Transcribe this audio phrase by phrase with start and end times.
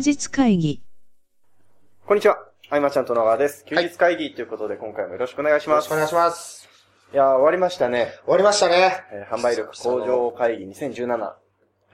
[0.00, 0.82] 日会議。
[2.06, 2.38] こんにちは。
[2.70, 3.64] あいまちゃんと野川です。
[3.64, 5.76] 休日会議ということで、今回もよろしくお願いします。
[5.76, 6.68] よろしくお願いします。
[7.12, 8.12] いやー、終わりましたね。
[8.24, 9.04] 終わりましたね。
[9.12, 11.32] えー販売力向上会議2017。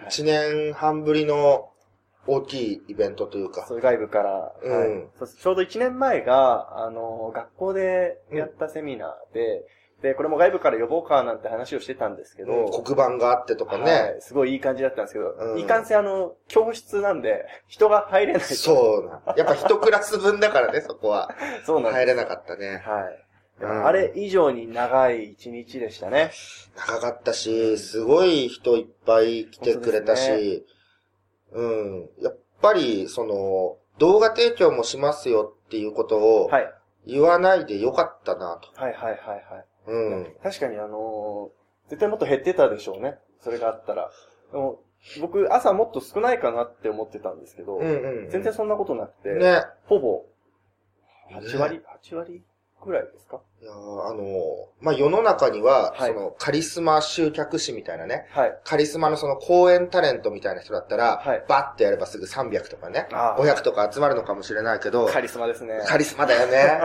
[0.09, 1.71] 1年半ぶりの
[2.27, 3.65] 大きいイベントというか。
[3.67, 9.65] そういう外部から、うんはいそうちょうど1年前が、あのー学校でやったセミナーで、
[10.07, 14.15] で、これも外部から呼ぼうかなんて話をしてたんですけど、黒板があってとかはね。
[14.19, 18.43] いすごいいい感じだったんですけど、うんいかんせんあの、教室なんで、人が入れない。
[18.43, 19.35] そうな。
[19.37, 21.29] やっぱ一クラス分だからね、 そこは。
[21.65, 21.93] そうなん。
[21.93, 22.83] 入れなかったね。
[22.85, 23.23] はい。
[23.59, 26.31] うんあれ以上に長い一日でしたね。
[26.77, 30.67] 長かったし、すごい人いっぱい来てくれたし、
[31.53, 32.11] うん。
[32.21, 36.73] やっぱり、その、動画提供もしますよっていうことをはい。
[37.07, 38.69] 言わないでよかったなと。
[38.81, 39.65] はいはいはいはい。
[39.87, 40.37] うん。
[40.43, 43.17] 確かにあのー絶対もっと減ってたでしょうね。
[43.41, 44.11] それがあったら。
[44.51, 44.81] でも、
[45.21, 48.31] 僕、朝もっと少ないかなって思ってたんですけど、うんうん。
[48.31, 49.63] 全然そんなことなくて、ね。
[49.85, 50.25] ほぼ、
[51.31, 52.43] 8ね割、8割
[52.85, 53.41] ぐらいですか？
[53.63, 54.25] いやーあのー
[54.81, 58.59] まあ、世の中には、はいその、カリスマ集客師みたいなね、はい。
[58.65, 65.81] カリスマのその講演タレントみたいな人だったら、はいバッてやればすぐ300とかね、あー500とか集まるのかもしれないけど、カリスマですね。
[65.87, 66.81] カリスマだよね。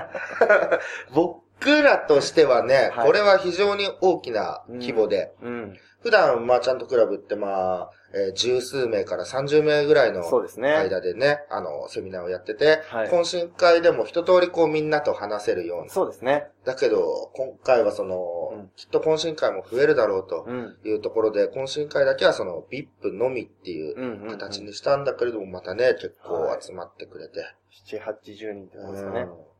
[1.16, 1.41] 僕
[1.81, 5.77] らとしてはね、はいこれは非常に大きな規模で、うん。
[6.01, 10.71] 普段マーチャントクラブってまあ、えー十数名から30名ぐらいのそうですね。
[10.73, 15.89] 間でね、あの、セミナーをやってて、はい懇親会でも一通りこうみんなと話せるような。
[15.89, 16.47] そうですね。
[16.65, 18.17] だけど、今回はその、
[18.53, 20.77] うんきっと懇親会も増えるだろうとうん。
[20.83, 24.29] いうところで、懇親会だけはその VIP のみっていううんうん、うん。
[24.31, 27.45] 形にしたんだけれども、またね、結構集まってくれて。
[27.89, 29.21] 7、80人ってことですかね。
[29.21, 29.50] うん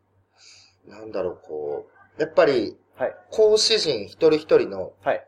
[0.88, 1.88] なんだろう、こ
[2.18, 3.16] う、やっぱり、はい。
[3.32, 5.26] 講師陣一人一人のはい。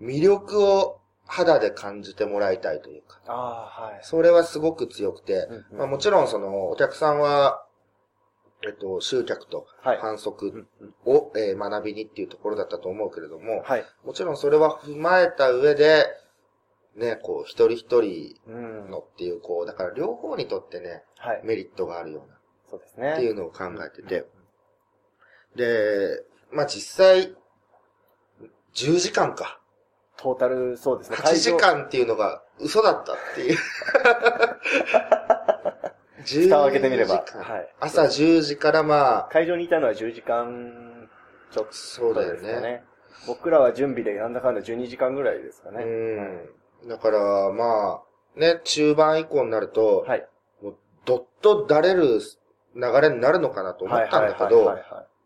[0.00, 3.32] 魅力を肌で感じてもらいたいというか、あ
[3.78, 3.98] あ、はい。
[4.02, 7.64] それはすごく強くて、うんうんまあもちろんその、お客さんは、
[8.66, 9.98] えっと、集客とはい。
[9.98, 13.84] 反う則んうんを、えー学びにっていうところだったと思うけれども、はい。
[14.04, 16.06] もちろんそれは踏まえた上で、
[16.96, 18.90] ね、こう、一人一人うん。
[18.90, 21.40] のっていう、こう、だから両方にとってね、はい。
[21.44, 22.38] メリットがあるような、
[22.68, 23.12] そうですね。
[23.12, 24.26] っていうのを考えてて。
[25.56, 27.34] で、まあ実際、
[28.74, 29.60] 10時間か。
[30.16, 31.16] トータル、そうですね。
[31.16, 33.58] 8時間っていうのが嘘だったっていう。
[36.24, 37.14] 10 蓋を開けてみれば。
[37.14, 37.74] はい。
[37.80, 41.08] 朝10時からまあ、会場にいたのは10時間
[41.50, 42.34] ちょっそうだよ。
[42.34, 42.84] ね。
[43.26, 45.84] 僕らは準備でなんだかんだ12時間ぐらいですかね。
[45.84, 46.88] うん。
[46.88, 48.02] だからま
[48.36, 50.26] あ、ね、中盤以降になると、はい。
[50.62, 52.20] もうどっとだれる
[52.74, 54.76] 流れになるのかなと思ったんだけど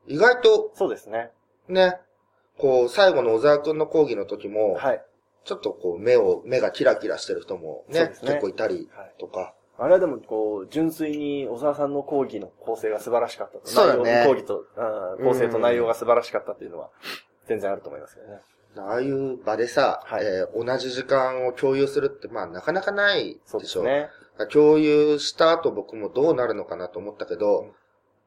[0.07, 1.31] はいはいはいはい、はい意外とそうですね。
[1.69, 1.97] ね、
[2.59, 5.03] こう、最後の小沢くんの講義の時も、はい。
[5.45, 9.55] ちょっとこう、目を、目がキラキラしてる人もね、ね結構いたりはいとか。
[9.79, 13.67] あれはでも、こう、純粋に小沢さんの講義の構成が素晴らしかったと。
[13.67, 16.91] そうだね講義と、うん構成と内容が素晴らしかったっていうのは、
[17.47, 18.41] 全然あると思いますよね。
[18.77, 23.83] ああいう場でさ、はいえー同じ時間を共有するって、まあなかなかないそうでしょ。
[23.83, 24.09] で
[24.39, 24.47] すね。
[24.51, 27.75] 共有した後僕もどうなるのかなと思ったけど、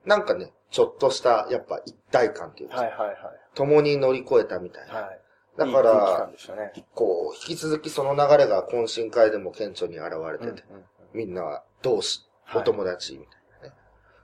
[0.05, 3.17] なんかね、ちょっとした、やっぱ一体感っていうか、はいはいはい。
[3.55, 4.93] 共に乗り越えたみたいな。
[4.93, 5.19] はい。
[5.57, 6.71] だから感、でしたね。
[6.93, 13.73] こう、引き続きその流れが懇親会でも顕著に現れてて、うんうんみんなは同志、はいお友達みたいなね。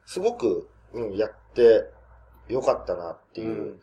[0.05, 1.85] すごく、うん、やって
[2.49, 3.47] よかったなっていう。
[3.47, 3.81] うん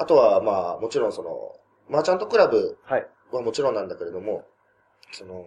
[0.00, 1.56] あとは、まあ、もちろんその、
[1.88, 3.06] マーチャントクラブはい。
[3.32, 4.44] はもちろんなんだけれども、
[5.10, 5.44] その、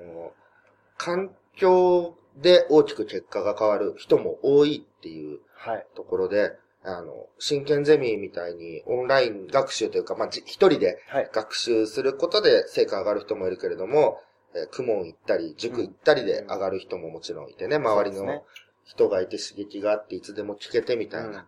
[0.97, 5.86] 環境で大きく結果が変わる人も多いっていうはい。
[5.96, 6.53] ところで、
[6.84, 11.30] あの、真剣ゼミみたいにオンライン学習というか、まあ、じ一人ではい。
[11.31, 14.20] 学習することで成果上がる人もいるけれども、
[14.56, 18.44] えー、クモン行ったり、塾行ったりで上がる人ももちろんいてね、周りの
[18.86, 21.28] 人がいて刺激があっていつでも聞けてみたいな。
[21.30, 21.46] うん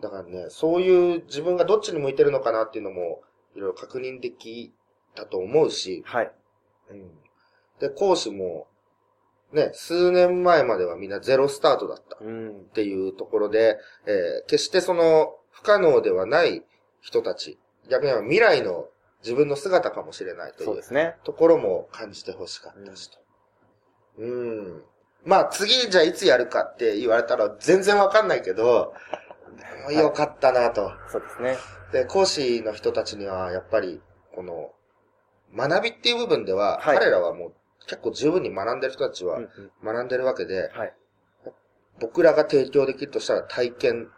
[0.00, 3.22] だからね、そういう自分がどっちに向いてるのかなっていうのも、
[3.54, 4.72] いろいろ確認でき
[5.14, 6.30] たと思うし、はい。
[6.90, 7.10] うん。
[7.80, 8.66] で、講師も、
[9.52, 12.64] ね、数年前まではみんなゼロスタートだったっうん。
[12.74, 16.64] ていうところで、えー決してその不可能ではない
[17.00, 17.58] 人たち、
[17.88, 18.88] 逆には未来の
[19.22, 21.14] 自分の姿かもしれないという。
[21.24, 23.18] ところも感じてほしかったしと。
[24.18, 24.82] うん。
[25.24, 28.94] まあ次じゃあいつやるかって言われたら全然わかんないけど、
[29.90, 30.92] よかったなと。
[31.10, 31.56] そうですね。
[31.92, 34.00] で、講師の人たちにはやっぱり、
[34.34, 34.72] この、
[35.56, 37.52] 学びっていう部分では、はい彼らはもう
[37.86, 39.40] 結構十分に学んでる人たちは
[39.84, 40.92] 学んでるわけで、はい。
[42.00, 44.08] 僕らが提供できるとしたら体験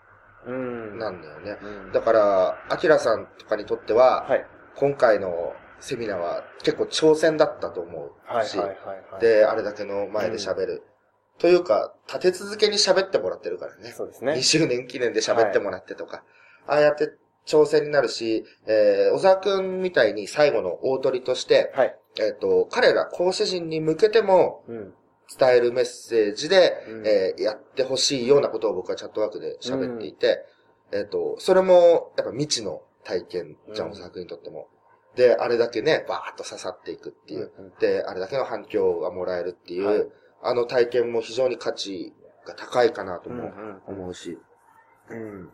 [0.46, 0.98] うん。
[0.98, 1.58] なんだよね。
[1.62, 4.46] うんだから、アキラさんとかにとっては、はい。
[4.76, 8.58] 今回のセミナーは結構挑戦だったと思うし。
[9.20, 10.82] で、あれだけの前で喋る。
[11.38, 13.90] というか、立て続けに喋ってもらってるからね。
[13.90, 14.42] そうですね2。
[14.42, 16.24] 周年記念で喋ってもらってとか。
[16.66, 17.12] ああやって
[17.46, 21.96] 挑戦になるし、えー、小沢くんみたいに最後の大取りとして、はい。
[22.20, 24.94] えっ、と、彼ら講師陣に向けてもうん。
[25.38, 30.46] 伝えるメッセージで、うんえーやってほしいようなことを僕はチャットワークで喋っていて、
[30.90, 34.68] えっ、と、それも、やっぱ未知の体験じゃん、うん小沢くんにとっても。
[35.16, 37.52] で、あれだけね、バーッと刺さっていくっていう。
[37.58, 40.08] うんで、あれだけの反響がもらえるっていう、はい
[40.40, 42.12] あの体験も非常に価値
[42.46, 44.38] が高いかなともうんうん思うし。
[45.10, 45.50] うん。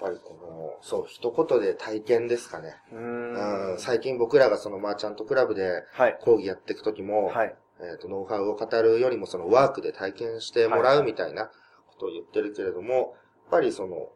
[0.00, 2.76] やっぱりこの、そう、一言で体験ですかね。
[2.92, 6.18] うんうん、最近僕らがそのマーチャントクラブではい。
[6.20, 7.54] 講義やっていくときも、はい。
[7.80, 11.52] えっ、と、ノウハウを語るよりもそのワークで体験してもらうみたいなこ
[11.98, 13.06] とを言ってるけれども、やっ
[13.50, 14.08] ぱりその、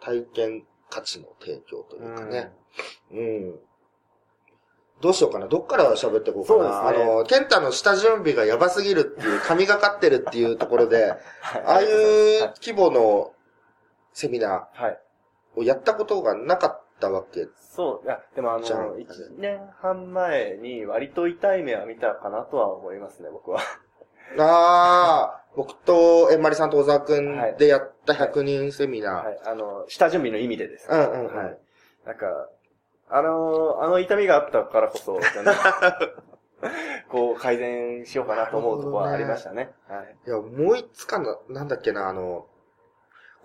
[0.00, 2.52] 体験価値の提供というかね。
[3.12, 3.58] うん。
[5.00, 5.46] どうしようかな。
[5.46, 6.92] どっから喋っていこうかな。
[6.92, 11.18] ねあの、ケンタの下準備がやばすぎるっていう、神がかってるっていうところで、あ
[11.66, 13.32] あいう規模の
[14.18, 14.98] セミナはい。
[15.56, 17.46] ーをやったことがなかったわけ。
[17.56, 23.60] そう、いや、でもあの、一年半前に割と痛い目は見たかなとは思いますね、僕は。
[24.38, 27.18] ああ、僕とえんまりさんと小沢くは
[27.48, 29.24] いんでやった100人セミナー。
[29.24, 29.40] はい。
[29.46, 30.88] あの、下準備の意味でです。
[30.90, 31.58] うんうんうんはい。
[32.04, 32.48] なんか、
[33.10, 35.18] あの、あの痛みがあったからこそ、
[37.08, 39.70] こう、改善しようかなと思うところはありましたね。
[39.88, 40.16] はい。
[40.26, 42.46] いや、もう一つかな、なんだっけな、あの、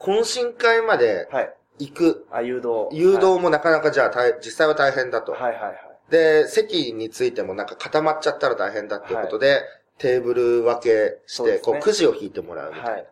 [0.04, 1.54] 懇親会まではい。
[1.80, 2.28] 行く。
[2.32, 2.90] あ、誘導。
[2.92, 5.32] 誘導もなかなかじゃあ大、実際は大変だと。
[5.32, 5.76] はいはいはい。
[6.12, 9.62] で、席についてもなんか固まっちゃったら大変だっていうことで、
[9.98, 12.92] テーブル分けして、ねこう、くじを引いてもらうみたいな。
[12.92, 13.08] はい。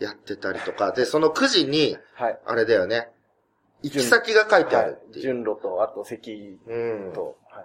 [0.00, 0.92] やってたりとか。
[0.92, 2.38] で、そのくじに、はい。
[2.44, 3.08] あれだよね、
[3.82, 5.22] 行き先が書いてあるっていう。
[5.22, 6.74] 順路と、あと席う
[7.10, 7.12] ん。
[7.14, 7.64] と、はい。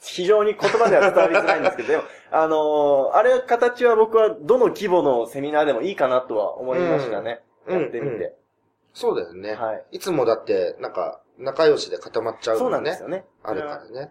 [0.00, 2.02] 非常に言葉では伝わりづらいんですけど、でも、
[2.32, 7.42] あのーあれ形は僕はどの規模のセミナーでもいいかなとは思いましたね。
[7.66, 8.34] うんやってみて。
[8.94, 9.54] そうだよね。
[9.54, 9.84] はい。
[9.92, 13.02] いつもだって、なんか、仲良しで固まっちゃうそうなんです。
[13.02, 13.24] よね。
[13.42, 14.10] あるからね。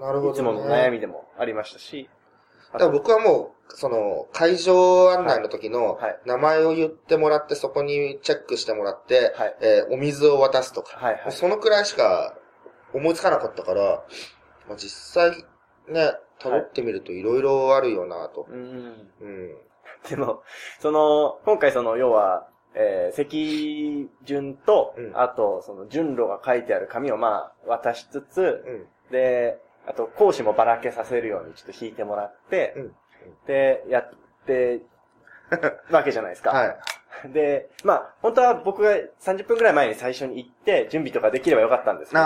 [0.00, 0.30] なるほど、ね。
[0.32, 2.10] いつもの悩みでもありましたし。
[2.72, 9.56] だから僕はもう、その、会場案内の時のはい、名前を言ってもらって、そこにチェックしてもらって、はい。
[9.60, 11.32] えーお水を渡すとか、はいはい。
[11.32, 12.34] そのくらいしか
[12.92, 14.04] 思いつかなかったから、
[14.68, 15.44] まあ、実際
[15.88, 18.46] ね、辿ってみると色々あるよなと。
[18.50, 19.10] うん。
[19.20, 19.56] うん。
[20.08, 20.42] でも、
[20.80, 28.86] その、今回その、要は、えー、席順と、うんあと、その、順路が書いてある紙をまあ、渡しつつ、うん。
[29.10, 32.92] で、あと、講師もばらけさせるようにちょっと引いてもらって、うん
[33.46, 34.12] で、やっ
[34.46, 34.82] て、
[35.90, 36.50] わけじゃないですか。
[36.50, 36.76] はい。
[37.32, 42.22] で、まあ、本当は僕が30分くらい前に最初に行って、準備とかできればよかったんですけど、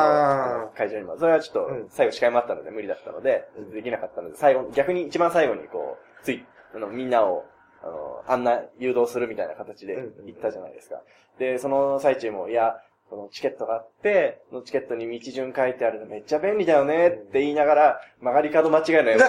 [0.77, 1.17] 会場にも。
[1.19, 6.45] それはちょっとうん、最後司会もあったので無理だったので、うんできなかったので、最後、逆に一番最後にこう、つい、
[6.75, 7.45] あの、みんなを、
[7.83, 11.01] あの、案内、誘導するみたいな形でうん行ったじゃないですか。
[11.39, 12.77] で、その最中も、いや、
[13.09, 19.29] そのチケットがあって、そのチケットに道順書いてあるのめっちゃ便利だよねって言いながら、曲がり角間違えるのやめて。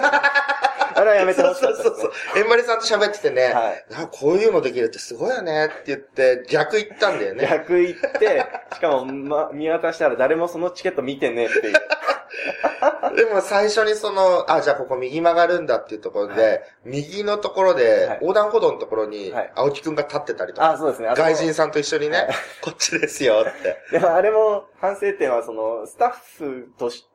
[1.02, 1.84] あれはやめてほしかったね。
[1.84, 2.12] そうそうそう。
[2.36, 3.84] えんまりさんと喋っててね、はい。
[3.94, 7.46] あこういうのできるってすごいよねって言って、逆言ったんだよね。
[7.48, 11.74] 逆行って、 しかも、ま、見渡したら誰もそのチケット見てねっていう。
[13.16, 21.08] でも最初にその、あ、じゃあここ右曲がるんだっていうところで、は右のところで、はい横断歩道のところにはい、青木くんが立ってたりとか、あ、そうですね。
[21.14, 22.28] 外人さんと一緒にね、はい
[22.62, 23.78] こっちですよって。
[23.92, 27.11] でもあれも反省点は、その、スタッフとして、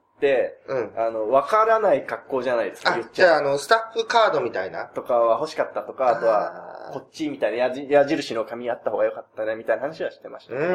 [0.68, 0.94] うん。
[0.98, 2.96] あの、わからない格好じゃないですか。
[2.96, 4.86] あじゃああの、スタッフカードみたいな？
[4.86, 10.74] とかは欲しかったとか、あとは、こっちみたいな矢印の紙あった方が良かったね、みたいな話はしてましたうけど。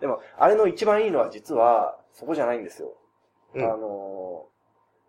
[0.00, 2.94] でも、あれの一番いいのは実は、そこじゃないんですよ。
[3.54, 4.46] うんあの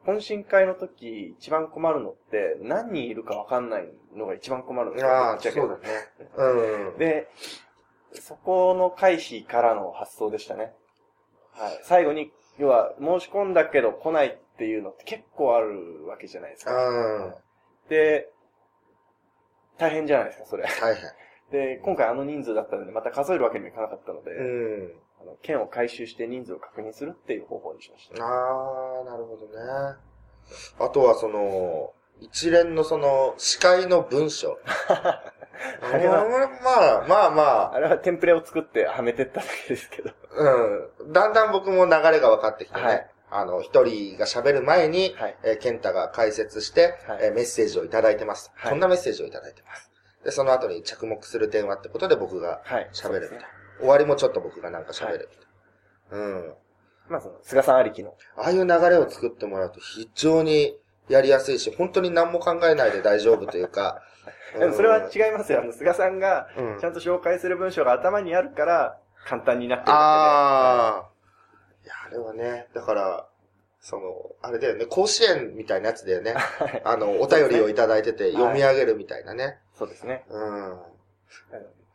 [0.06, 5.12] ー、懇親会の時、一番困るのって、何人いるかわかんないのが一番困るんですよ。
[5.12, 5.80] ああ、そうだね。
[6.38, 6.98] うん。
[6.98, 7.30] で、
[8.14, 10.74] そこの回避からの発想でしたね。
[11.52, 11.80] はい。
[11.84, 16.74] 最後に、要は、申し込んだけど来ないっていうのって結構あるわけじゃないですか。
[16.74, 17.36] うん。
[17.90, 18.30] で、
[19.78, 20.66] 大変じゃないですか、それ。
[20.82, 21.04] 大変。
[21.52, 25.02] で、今回あの人数だったので、また数えるわけにもいかなかったので、うん。
[25.22, 28.24] あの券を回収して人数を確認するっていう方法にしました。
[28.24, 29.98] ああ、なるほどね。
[30.80, 34.58] あとはその、一連のその、司会の文章。
[35.82, 36.26] あれは
[36.64, 40.12] まあまあまあれはテンプレを作ってはめてっただけですけど。
[40.38, 40.44] あ、
[41.04, 41.14] うん。
[41.14, 42.84] だんだん僕も流れが分かってきてね。
[42.84, 45.38] はいあの、一人が喋る前に、はい。
[45.44, 49.92] えー、ケンタが解説して、はいえーメッセージをいただいてます、はいこんなメッセージをいただいてます。
[50.24, 52.90] で、その後に着目する点はってことで僕がはい。
[52.94, 53.10] 喋るみたいな。
[53.10, 53.40] そうですね
[53.80, 56.26] 終わりもちょっと僕がなんか喋るみたいな。
[56.26, 56.54] うん。
[57.10, 58.16] まあその、菅さんありきの。
[58.38, 60.78] ああいう流れを作ってもらうと非常に
[61.10, 64.02] やりやすいし、本当に何も考えないで大丈夫というか。
[64.58, 65.62] でもそれは違いますよ。
[65.62, 71.10] あの、菅さんが、うんちゃんと紹介する文章が頭にあるから、簡単になってるだああ。
[71.84, 73.28] いや、あれはね、だから、
[73.82, 76.36] その、あれだよね、甲子園みたいなやつだよね。
[76.84, 79.60] あの、お便りをいただいてて読み上げるみたいなね。
[79.76, 80.26] そうですね。
[80.30, 80.80] うん。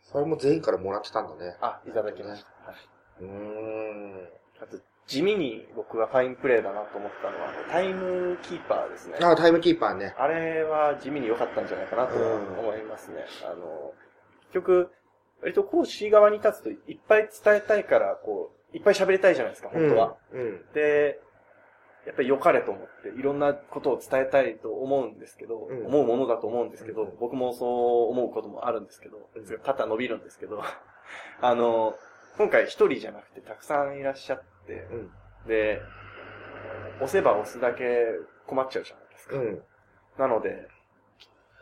[0.02, 1.56] それも全員からもらってたんだね。
[1.60, 2.70] あ、いただきました。
[2.70, 2.76] はい
[3.20, 4.28] うーん。
[4.60, 9.16] あと、地味に僕がファインプレーだなと思ったのは、タイムキーパーですね。
[9.20, 10.14] あ、タイムキーパーね。
[10.16, 13.24] あれは地味に良かったんじゃないかなと思いますね。
[13.44, 13.92] あの、
[14.52, 14.90] 結局、
[15.40, 20.16] 割と講師側に立つといっぱい伝えたいから、こう、いっぱい喋りたいじゃないですか、本当は。
[20.32, 20.40] うん。
[20.40, 20.72] うん。
[20.72, 21.20] で、
[22.06, 30.62] やっぱり良かれと思って、いろんなことを伝えたいと思うんですけど、うん思うものだと思うんですけど、うん僕もそう思うこともあるんですけどうん、肩伸びるんですけど、
[31.40, 31.96] あの、
[32.36, 35.10] 今回一人じゃなくてたくさんいらっしゃって、うん。
[35.48, 35.80] で、
[36.96, 37.84] 押せば押すだけ
[38.46, 39.36] 困っちゃうじゃないですか。
[39.36, 39.62] うん。
[40.18, 40.68] なので、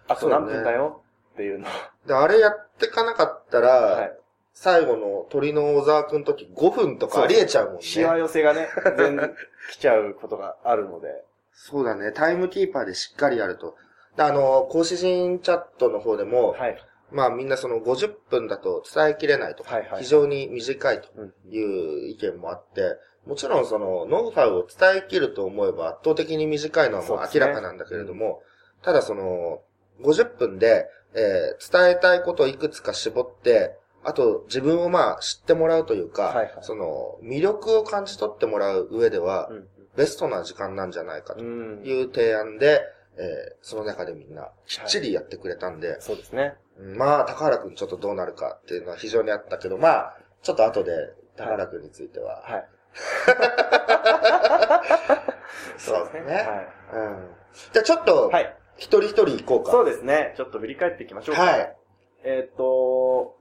[0.09, 1.03] あと何分だよ
[1.35, 1.71] っていうのを、
[2.07, 4.17] で、あれやってかなかったら、はい。
[4.53, 7.83] 最後の鳥の小沢くんの時5分とかありえちゃうもんね。
[7.83, 9.35] しわ寄せがね、全然
[9.71, 12.13] 来ちゃうことがあるので、そうだね。
[12.13, 13.77] タイムキーパーでしっかりやると。
[14.17, 16.83] であの、講師陣チャットの方でも、はい。
[17.13, 21.33] まあみんなその50分だと伝えきれないとか、はいはい非常に短いとうん。
[21.53, 28.43] いう意見もあって、もちろんそのノウハウを伝えきると思えば圧倒的に短いのはもう明らかなんだけれども、
[28.83, 29.61] ただその
[30.03, 36.53] 50分で、えー伝えたいことをいくつか絞って、あと自分をまあ知ってもらうというか、はいはい。
[36.63, 39.69] その魅力を感じ取ってもらう上では、うん。
[39.97, 41.83] ベストな時間なんじゃないかとうん。
[41.85, 42.81] いう提案で、
[43.19, 46.55] えーその中でみんなきっちりやってくれたんで、そうですね。
[46.81, 52.67] うんまあ、高原くんちょっとどうなるかっていうのは非常にあったけど、まあ、ちょっと後で高原くんについては、はい。
[55.77, 56.35] そうですね。
[56.35, 57.31] はうん。
[57.73, 58.57] じゃあちょっとい。、はい。
[58.77, 59.73] 一人一人行こうか。
[59.73, 60.33] そうですね。
[60.37, 61.43] ちょっと振り返っていきましょうか。
[61.43, 61.77] はい。
[62.25, 63.37] えっ、と、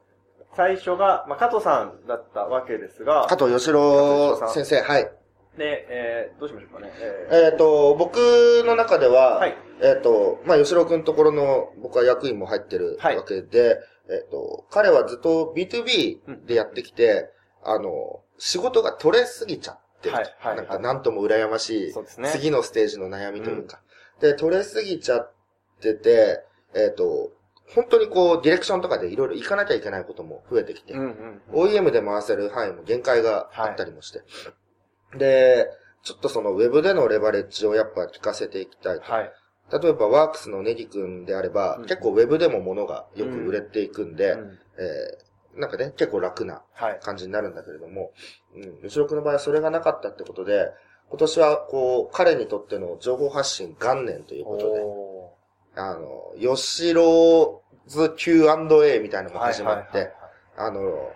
[0.55, 5.11] 最初が、まあ、加藤さんだったわけですが、加藤義郎先生、はい。
[5.57, 6.91] で、えー、どうしましょうかね。
[7.31, 8.17] ええっ、と、僕
[8.65, 13.79] の中では、はいえっ、と、まあ、吉郎くんところの僕は役員も入ってるはいわけで、
[14.09, 17.29] えっ、と、彼はずっと B2B でやってきて、
[17.63, 20.21] あの、仕事が取れすぎちゃってると。
[20.21, 23.81] はいはいなんかなんとも羨ましい、そうですね次のステージの悩みというか。
[24.21, 25.33] で、取れすぎちゃっ
[25.81, 27.31] てて、えっ、と、
[27.75, 31.69] 本当にこう、ディレクションとかでいろいろ行かなきゃいけないことも増えてきて、ー、うんうん。
[31.69, 34.21] OEM で回せる範囲も限界があったりもして。
[35.17, 35.67] で、
[36.03, 39.11] ちょっとそのウェブでのレバレッジをやっぱ聞かせていきたいと。
[39.11, 39.31] はい。
[39.71, 46.99] 例えばワークスのネギ君であれば、うん結構ウェブでも物がよく売れていくんで、うんえーなんかね、結構楽なはい。
[47.01, 48.11] 感じになるんだけれども、
[48.55, 50.71] うん、吉郎君の場合はそれがなかったってことで、
[51.09, 55.33] 今年はこう、彼にとっての情報発信元年ということで、お
[55.75, 60.13] あの、吉郎ズ Q&A みたいなのーも始まって、はいはい
[60.57, 61.11] あの、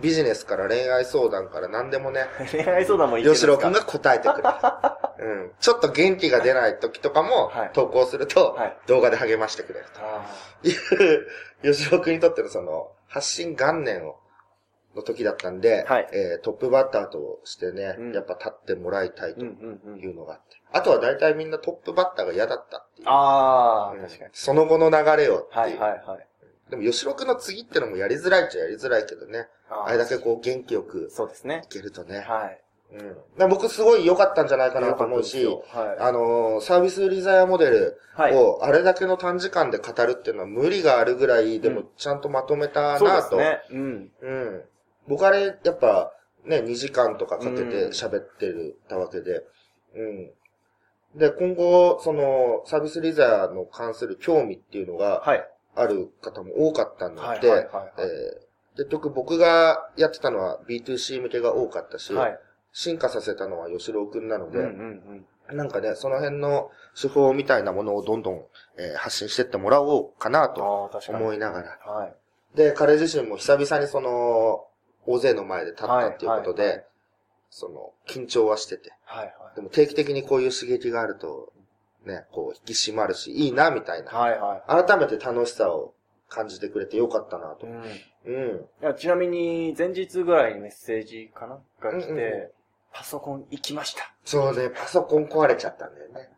[0.00, 3.46] ビジネスから恋愛相談から何でもね、はい恋愛相談もいいですか？
[3.46, 4.48] 吉郎くんが答えてくれる。
[5.18, 5.52] うん。
[5.60, 10.26] ちょっと元気が出ない時とかもはい、投稿するとはい、動画で励ましてくれるあ
[10.62, 10.72] とい
[11.16, 14.16] う、吉郎くんにとってのその、発信元年を、
[14.96, 19.40] の時だったんで、はいえートップバッターとしてね、うんやっぱ立ってもらいたいと。
[19.44, 19.46] い
[20.10, 20.56] うのがあって。
[20.72, 23.08] あとは大体みんなトップバッターが嫌だったっていう。
[23.08, 24.30] ああ、うん確かに。
[24.32, 25.58] その後の流れをっていう。
[25.58, 26.26] はいはいはい。
[26.72, 29.46] でも吉郎くんの次ってのもやりづらいっちゃやりづらいけどね。
[29.68, 31.68] あれだけこう元気よくそうですねい。
[31.68, 32.20] けるとね。
[32.20, 32.58] はい。
[33.38, 33.48] うん。
[33.50, 38.32] 僕すごい良かったんじゃないかなと思うし、よかったですよあのーサービスリザヤモデルはい。
[38.34, 38.42] はい。
[38.42, 43.28] をあれだけの短時間で語るっていうのは無理があるぐらい、でもちゃんとまとめたそうでなと。
[43.28, 43.60] すね。
[43.70, 44.10] うん。
[44.22, 44.62] うん。
[45.08, 46.14] 僕あれ、やっぱ
[46.46, 49.44] ね、2時間とかかけうんて喋ってるたわけで、
[49.94, 50.30] うん。
[51.14, 55.48] で、今後、その、サービスリザヤの関する興味っていうのがはい。
[55.74, 57.40] ある方も多かったんはい。
[58.76, 62.38] で、結局僕がやってたのは B2C 向けが多かったし、はい。
[62.72, 65.56] 進化させたのは吉郎くんなので、うんうんうん。
[65.56, 68.44] なんかね、その辺の手法みたいなものをどんどん、
[68.78, 70.90] えー発信してってもらおうかなと。
[71.08, 71.92] 思いながら。
[71.92, 72.14] はい。
[72.56, 74.66] で、彼自身も久々にその、
[75.04, 76.86] 大勢の前で立ったっていうことで、はいはいはい
[77.54, 78.92] その、緊張はしてて。
[79.04, 79.56] はいはい。
[79.56, 81.52] でも定期的にこういう刺激があると、
[82.04, 84.10] ね、こう引き締まるし、いいな、みたいな。
[84.10, 84.84] はいはい。
[84.86, 85.94] 改めて楽しさを
[86.28, 87.70] 感じてくれてよかったなとう。
[87.70, 87.82] ん。
[88.24, 88.68] うん。
[88.82, 91.58] いやちなみに、前日ぐらいにメッセージかな？
[91.80, 92.52] が来て、うんうんう
[92.94, 94.12] パソコン行きました。
[94.24, 96.28] そうね、パソコン壊れちゃったんだよね。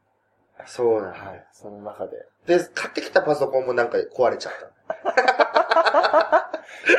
[0.66, 1.25] そうなんだよ。
[1.30, 1.47] はい。
[1.52, 2.12] その中で。
[2.47, 6.50] で、買ってきたパソコンもなんか壊れちゃった。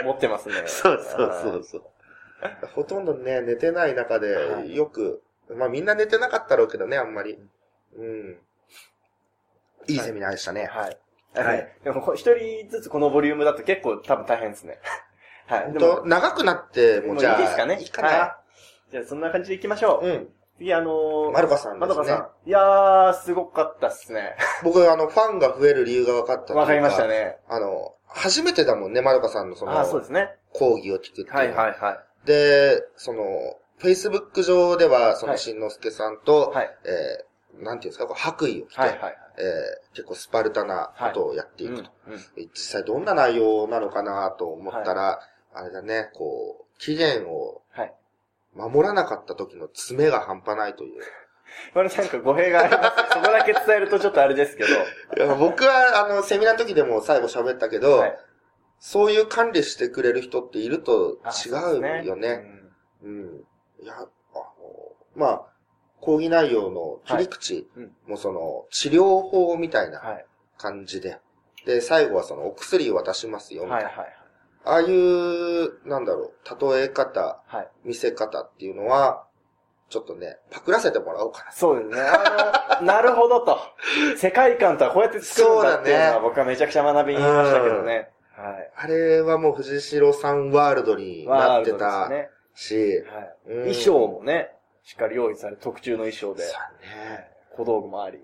[0.04, 0.56] 持ってますね。
[0.68, 1.84] そうそうそうそう。
[2.74, 7.40] ほとんどね、寝てない中はで、いよく、まあみんな寝てなかったろうけどね、あんまり。
[7.98, 8.38] うん。
[9.88, 10.66] いいセミナーでしたね。
[10.72, 10.98] はい。
[11.34, 11.68] はいはい。
[11.84, 14.80] でも、こ一人ずつこのボリュームだと結構多分大変ですね。
[15.48, 15.64] はい。
[15.66, 16.06] 本でも、当？
[16.06, 17.38] 長くなって、ももういいうじゃあ。
[17.38, 17.78] ですかね。
[17.80, 18.08] いいかな？
[18.08, 18.16] は
[18.90, 18.92] い。
[18.92, 20.08] じゃあ、そんな感じで行きましょう。
[20.08, 20.30] うん。
[20.58, 21.88] 次、あのー、まどかさんですね。
[21.88, 22.50] まどかさん。
[22.50, 24.38] いやー、すごかったっすね。
[24.64, 27.08] 僕、あの、ファンが増える理由が分かったわかりました。
[27.08, 27.40] ね。
[27.50, 30.36] あの、初めてだもんね、まどかさんのその、あー、そうですね。
[30.54, 31.42] 講義を聞くっていうのは。
[31.42, 33.24] はいはいはで、その、
[33.82, 36.56] Facebook 上では、その、はいしんのすけさんと、い。
[36.56, 36.78] はい。
[36.86, 37.26] えー、
[37.60, 39.18] なんていうんですか、こう白衣を着て、はいはい。
[39.38, 41.92] えー、結構スパルタなことをやっていくと。
[42.08, 45.20] うんうん実際どんな内容なのかなと思ったら、
[45.54, 47.94] あれだね、こう、期限をはい。
[48.54, 51.02] 守らなかった時の爪が半端ないという。
[51.74, 53.04] これなんか語弊がありますね。
[53.12, 54.70] そこだけ伝えるとちょっとあれですけど。
[55.26, 58.20] いや僕は、あの、セミナーの時でも最後喋ったけど、はい
[58.80, 62.44] そういう管理してくれる人っているとあ違そうですうよね。
[63.02, 63.44] うん。
[63.82, 64.08] いや、あの、
[65.16, 65.46] まあ、
[66.06, 67.68] 講義内容の切り口
[68.08, 70.26] もその、治療法みたいなはい。
[70.58, 71.18] 感じで、
[71.66, 73.94] で、最後はその、お薬を渡しますよ、みたいいはい。
[74.68, 77.70] ああいう、なんだろう、例え方、はい。
[77.84, 79.26] 見せ方っていうのは、
[79.90, 81.52] ちょっとね、パクらせてもらおうかな。
[81.52, 82.02] そうですね。
[82.02, 83.58] あの、 なるほどと。
[84.18, 88.10] 世界観とはこうやって作るんだっていうのそうだねは僕はめちゃくちゃ学びにましたけどね。
[88.36, 88.72] はい。
[88.76, 92.10] あれはもう藤代さんワールドになってた
[92.56, 93.04] し、ね。
[93.10, 93.36] はい。
[93.48, 94.55] うん衣装もね、
[94.86, 97.28] しっかり用意され、特注の衣装でそう、ね。
[97.58, 98.20] 小道具もあり。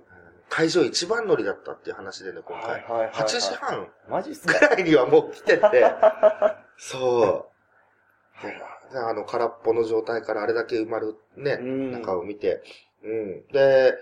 [0.48, 2.72] 会場一番乗りだったっていう話でね、今回。
[2.72, 5.92] はいはいはいはい8時半マジっすぐからいにはもう来てて、
[6.78, 8.94] そう。
[8.94, 12.62] であの、空っぽの状態からあれだけ埋まるね、うん中を見て、
[13.04, 13.48] うん。
[13.48, 13.96] で、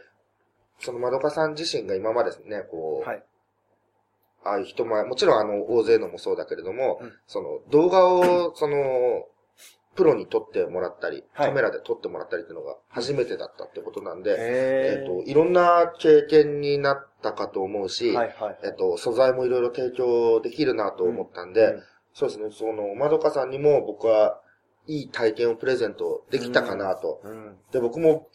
[0.79, 3.23] そのまどかさん自身が今までね、こう、はい。
[4.43, 9.27] ああいう人前、もちろんあの、大勢のもそうだけれども、うんその、動画を、その、
[9.99, 18.59] プロに撮ってもらったり、はいカメラで撮ってもらったりっていうのが初めてだったってことなんで、えへっ、と、いろんな経験になったかと思うし、はいはい。
[18.63, 24.41] えっ、と、素材もいろいろ提供できるなと思ったんで、うんそうですね、その、まどかさんにも僕は
[24.87, 27.21] いい体験をプレゼントできたかなと。
[27.23, 27.57] うん。
[27.71, 28.27] で、僕も、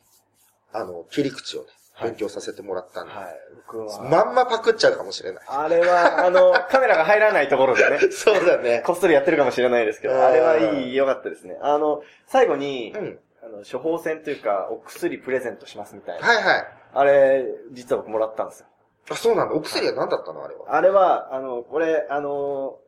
[0.73, 3.27] あの、切り口をね、はい勉強させてもらったんで、はい。
[3.69, 4.03] 僕は。
[4.03, 5.45] まんまパクっちゃうかもしれない。
[5.47, 8.83] あれは、あの、カメラが入らないところでね、 そうだね。
[8.85, 11.57] こっそりやってるかもしれないですけど、うんあれはいい、良かったですね。
[11.61, 13.19] あの、最後にう、ん。
[13.43, 16.27] あの、処方箋というか、お薬プレゼントしますみたいな。
[16.27, 16.67] はいはい。
[16.95, 18.67] あれ、実は僕もらったんですよ。
[19.11, 19.55] あ、そうなんだ。
[19.55, 20.45] お薬は何だったの？
[20.45, 20.75] あれは。
[20.75, 22.79] あれは、あの、これ、あの、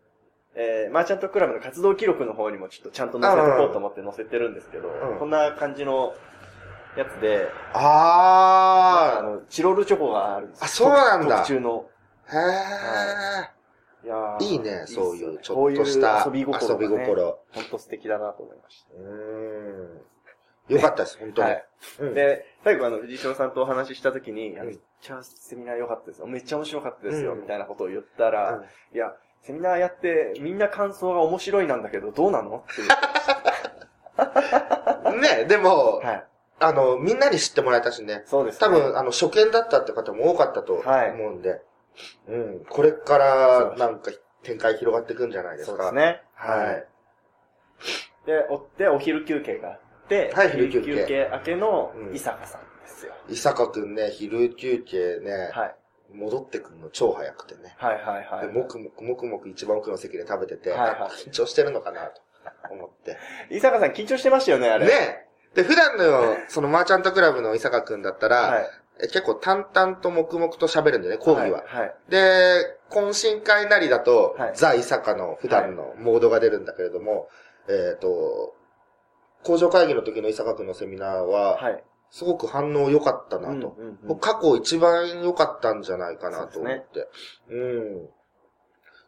[0.54, 6.14] えー、マーチャントクラブの活動記録の方にもちょっとちゃんと載せとこうと思って載せてるんですけど、うんこんな感じの
[6.96, 11.84] やつで、ああの、チロルチョコがあるんですよあそうなんだ特注の。
[12.28, 12.38] ー。
[12.38, 16.84] へいやーいいねそういうねちょっとした遊び心、ね。
[16.84, 17.38] 遊び心。
[17.52, 19.02] ほんと素敵だなと思いましー。
[19.02, 20.76] うーん。
[20.76, 21.48] よかったです、本当た。
[21.48, 21.54] に。
[21.54, 21.64] はい。
[22.00, 26.26] うんで、最後あの、藤代さんとお話ししたときに、いやうんめっちゃセミナー良かったですよ。
[26.26, 32.64] めっちゃ面白かったですよ、うんみたいなことを言ったら、うんいや、セミナーやって、みんな感想が面白いなんだけど、どうなの？
[32.72, 32.86] って言
[34.26, 36.26] ってね、でも、はい。
[36.58, 38.22] あの、みんなに知ってもらえたしね。
[38.26, 38.60] そうです、ね。
[38.60, 41.60] 多分、あの、初見だったって方も多かったと思はいうんで、
[42.28, 42.64] うん。
[42.68, 44.10] これから、なんか、
[44.42, 45.76] 展開広がっていくんじゃないですか。
[45.76, 45.94] そうです。
[45.94, 46.22] ね。
[46.34, 46.86] はい。
[48.26, 53.12] で、追って、お昼休憩があって、はい昼休憩休憩明けのうん伊坂さんですよ。
[53.28, 55.74] 伊坂くんね、昼休憩ね、はい。
[56.12, 57.74] 戻ってくるの超早くてね。
[57.76, 58.46] はいはいはい。
[58.46, 62.22] で、もくもくもくもく一番奥の席で食べてて、はいはいあ緊張してるのかなと
[62.70, 63.16] 思って。
[63.50, 64.86] 伊坂さん緊張してましたよね、あれ。
[64.86, 65.25] ね
[65.56, 68.66] で、普段の、そのマーチャントクラブの伊坂くんだったら、はい。
[68.98, 71.64] え結構淡々と黙々と喋るんだよね、講義は。
[71.66, 71.80] はい。
[71.80, 77.28] はいで、懇親会なりだと、はいザ・伊坂の普段のモードが出るんだけれども、
[77.68, 78.54] えっ、と、
[79.42, 81.84] 工場会議の時の伊坂くんのセミナーは、はい。
[82.10, 83.76] すごく反応良かったなと。
[83.78, 87.08] うんうんうん僕過去一番良かったんじゃないかなと思って。
[87.50, 88.08] うん。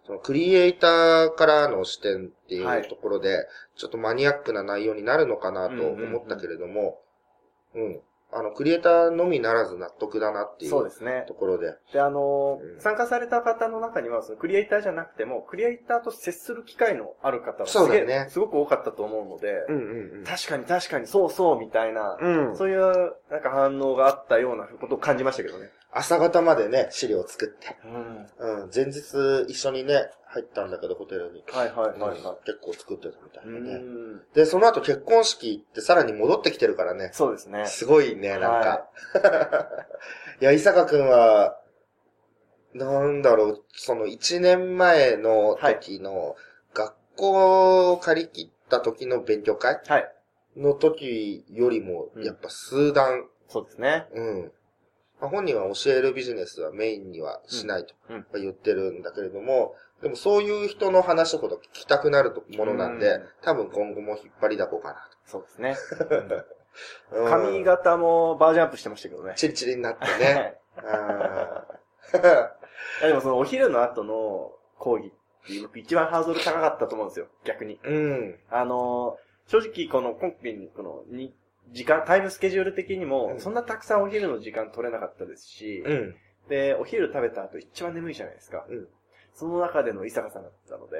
[0.08, 6.98] そのクリエイターからの視点っていはいうところで、ちょっとマニアックな内容になるのかなと思ったけれども、
[7.74, 8.00] うん。
[8.32, 11.34] あの、クリエイターのみならず納得だなっていうそうですねと。
[11.34, 11.74] ころで。
[11.92, 20.24] で、あのーうん参加された方の中には、そのクリエイターじゃなくても、クリエイターと接する機会のある方がすげねすごく多かったと思うので、うんうんうん。
[20.24, 22.56] 確かに確かにそうそうみたいな、うん。
[22.56, 25.70] そういうなんか反応があったようなことを感じましたけどね。
[25.98, 27.76] 朝方までね、資料を作って。
[27.84, 27.88] う
[28.46, 28.62] ん。
[28.62, 28.70] うん。
[28.72, 31.42] 前日一緒にね、入ったんだけど、ホテルに。
[31.48, 32.18] はいはいはいはい。
[32.18, 33.74] うん結構作ってたみたいうなね。
[33.78, 34.20] ん。
[34.32, 37.10] で、その後結婚式行ってさらに戻ってきてるからね。
[37.12, 37.66] そうですね。
[37.66, 38.88] すごいね、なんか。
[40.40, 41.58] い、 や、伊坂くんは、
[42.74, 46.36] なんだろう、その1年前の時の、
[46.74, 50.14] 学校を借り切った時の勉強会はい。
[50.56, 54.06] の時よりも、うんやっぱ数段、そうですね。
[54.12, 54.52] うん。
[55.20, 65.76] まあ、本人は教えるビジネスはメインにはしないとうん言ってるんだけれども、でもそういう人の話ほど聞きたくなるものなんで、うん多分今後も引っ張りだこうかなそうですね。
[67.10, 67.12] と。
[67.12, 69.32] うん髪型もバージョンアップしてましたけどね。
[69.36, 70.54] チリチリになってはね。
[73.02, 75.10] でもそのお昼の後の講義っ
[75.46, 77.78] ていう僕一番ハードル高かったと思うんですよ、逆に。
[77.82, 77.92] ーう
[78.24, 78.38] ん。
[78.50, 81.34] あのー、正直この今回このに
[81.72, 86.14] 時間、タイムスケジュール的にも、うんそんなたくさんお昼の時間取れなかったですし、うん。
[86.48, 88.64] で、お昼食べた後一番眠いじゃないですか。
[88.68, 88.88] うん
[89.34, 90.96] その中での伊坂さんだったので、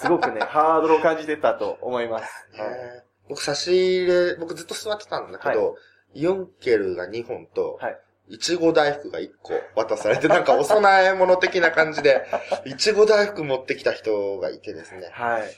[0.00, 2.48] すごくね、 ハードルを感じてたと思います。
[2.58, 5.76] はいね僕差し入れ、僕ずっと座ってたんだけど、
[6.12, 8.00] ユンケルが2本と、はい。
[8.30, 12.26] いちご大福が1個渡されて、なんかお供え物的な感じで、
[12.66, 15.08] いちご大福持ってきた人がいてですね。
[15.12, 15.42] はい。
[15.42, 15.50] はい。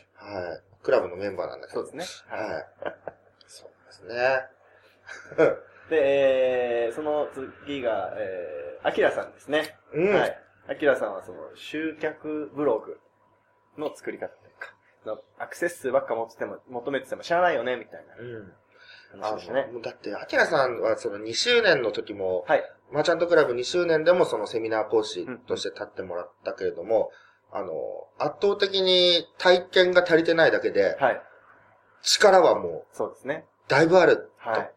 [0.83, 1.81] クラブのメンバーなんだけど。
[1.87, 2.37] そうですね。
[2.37, 2.67] はい。
[4.03, 4.47] ですね。
[5.91, 7.29] で、えー、その
[7.67, 9.77] 次が、えー、アキラさんですね。
[9.93, 10.15] うん。
[10.15, 10.38] はい。
[10.69, 13.01] アキラさんはその、集客ブログ
[13.77, 18.55] の作り方というか、のアクセス数ばっか持ってても、求めてても仕方ないよね、みたいうん。
[19.21, 19.69] な話でしたね。
[19.83, 22.65] だって、アキラさんはその2周年の時も、はい。
[22.91, 27.11] マーチャントクラブ2周年でもそのセミナー講師として立ってもらったけれども、
[27.51, 27.73] あの、
[28.19, 31.23] 圧倒的に体験が足りてないだけで、はい。
[32.03, 33.47] 力はもう、そうですね。
[33.73, 34.51] だいぶあると。
[34.51, 34.73] はい。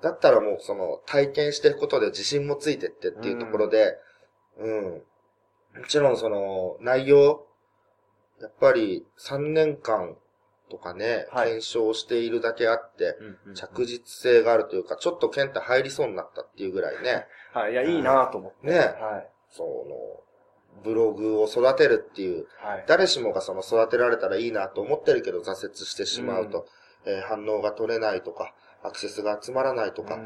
[0.00, 3.96] だったらもうその体験していくことで自信もついてってっていうところで、
[4.58, 4.84] うん。
[5.80, 7.44] もちろんその内容、
[8.40, 10.16] やっぱり3年間
[10.70, 17.72] とかね、はい検証しているだけあって、うんうん着実性があるというか、ちょっとケンタ入りそうになったっていうぐらいね、 はい。
[17.72, 18.68] いや、いいなと思って。
[18.68, 19.30] ねはい。
[19.50, 22.84] その、ブログを育てるっていう、はい。
[22.86, 26.66] 誰しもがその育てられたらいいなと思ってるけど挫折してしまうと、
[27.06, 30.16] えー反応が取れないとか、アクセスが集まらないとか、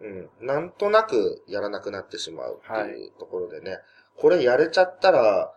[0.00, 0.46] うんうん。
[0.46, 3.78] なんとなくやらなくなってしまうっていうところでね、
[4.16, 5.52] これやれちゃったら、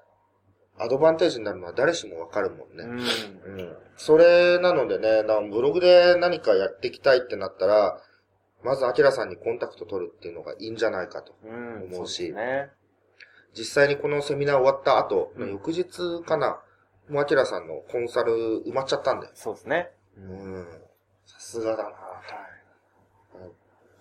[0.78, 2.84] アドバンテージになるのは誰しもわかるもんね。
[2.84, 3.60] うん。
[3.60, 3.78] うん。
[3.98, 8.02] それなのでね、なブログで何かやっていきたいってなったら、
[8.64, 11.34] まずアキラさんにコンタクト取るっていうのがいいんじゃないかと。
[11.44, 11.84] うん。
[11.94, 12.72] 思うしそですね。
[13.58, 16.62] 実際にこのセミナー終わった後、うん翌日かな、
[17.10, 18.34] もうアキラさんのコンサル
[18.66, 19.32] 埋まっちゃったんだよ。
[19.36, 19.92] そうですね。
[20.28, 20.68] うん。
[21.26, 22.30] さすがだなは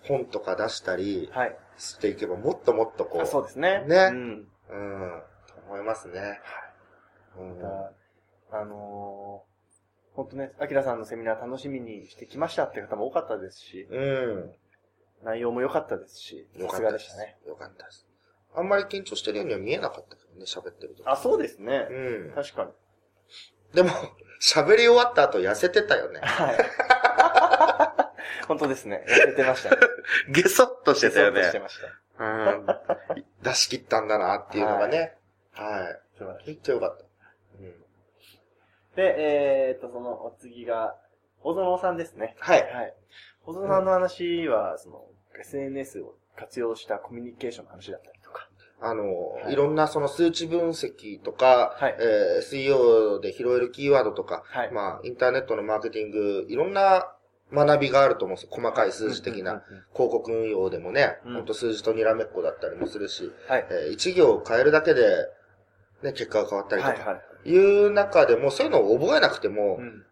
[0.03, 1.27] 本とか出したりい。
[1.27, 1.57] はい。
[1.77, 3.83] していけばもっともっとこう、あそうですね。
[3.87, 4.47] ねうん。
[4.69, 4.77] う
[5.15, 6.19] ん、と思いますね。
[6.19, 6.39] はい。
[7.39, 7.91] うんまた
[8.51, 14.51] あのー、本当ね、アキラさんのセミナー楽しみにしてきましたって方も多かったですし、うん。
[15.23, 17.37] 内容も良かったですし、さすがでしたね。。
[17.47, 18.07] よかったです。
[18.55, 21.09] あんまり緊張してるようには見えなかったけどね、喋ってると。
[21.09, 21.87] あ、そうですね。
[21.89, 22.33] うん。
[22.33, 22.71] 確かに。
[23.73, 23.89] でも、
[24.41, 26.21] 喋り終わった後痩せてたよね。
[26.21, 26.57] はい。
[28.47, 29.05] 本当ですね。
[29.07, 29.77] 痩せてましたね。
[30.29, 31.43] ゲソッとしてたよね。
[31.43, 31.79] そうしてまし
[32.17, 32.23] た。
[32.23, 32.65] うん。
[33.43, 35.17] 出し切ったんだなっていうのがね。
[35.53, 36.01] はい。
[36.17, 37.05] 素晴らしいめっちゃよかった。
[37.59, 37.85] うん。
[38.95, 40.95] で、えー、っと、そのお次が、
[41.41, 42.35] 小園さんですね。
[42.39, 42.73] はい。
[42.73, 42.93] はい。
[43.45, 45.05] 小園さんの話は、その、
[45.39, 48.11] SNS を活用したコミュニケーションの話だった。
[48.81, 54.71] あの、はいい、ろんなその数値分析とか、はいえー SEO で拾えるキーワードとか、はい。
[54.71, 57.11] まあ、インターネットのマーケティング、いろんな
[57.53, 58.49] 学びがあると思うんですよ。
[58.51, 59.63] 細かい数字的な。
[59.93, 63.67] 広告運用でもね、うんほんと数字とにらめっこだったりもするし、はい。
[63.69, 65.01] えー一行を変えるだけで、
[66.03, 70.05] ね、結果が変わったりとか、はいう中でも、そういうのを覚えなくても、うん。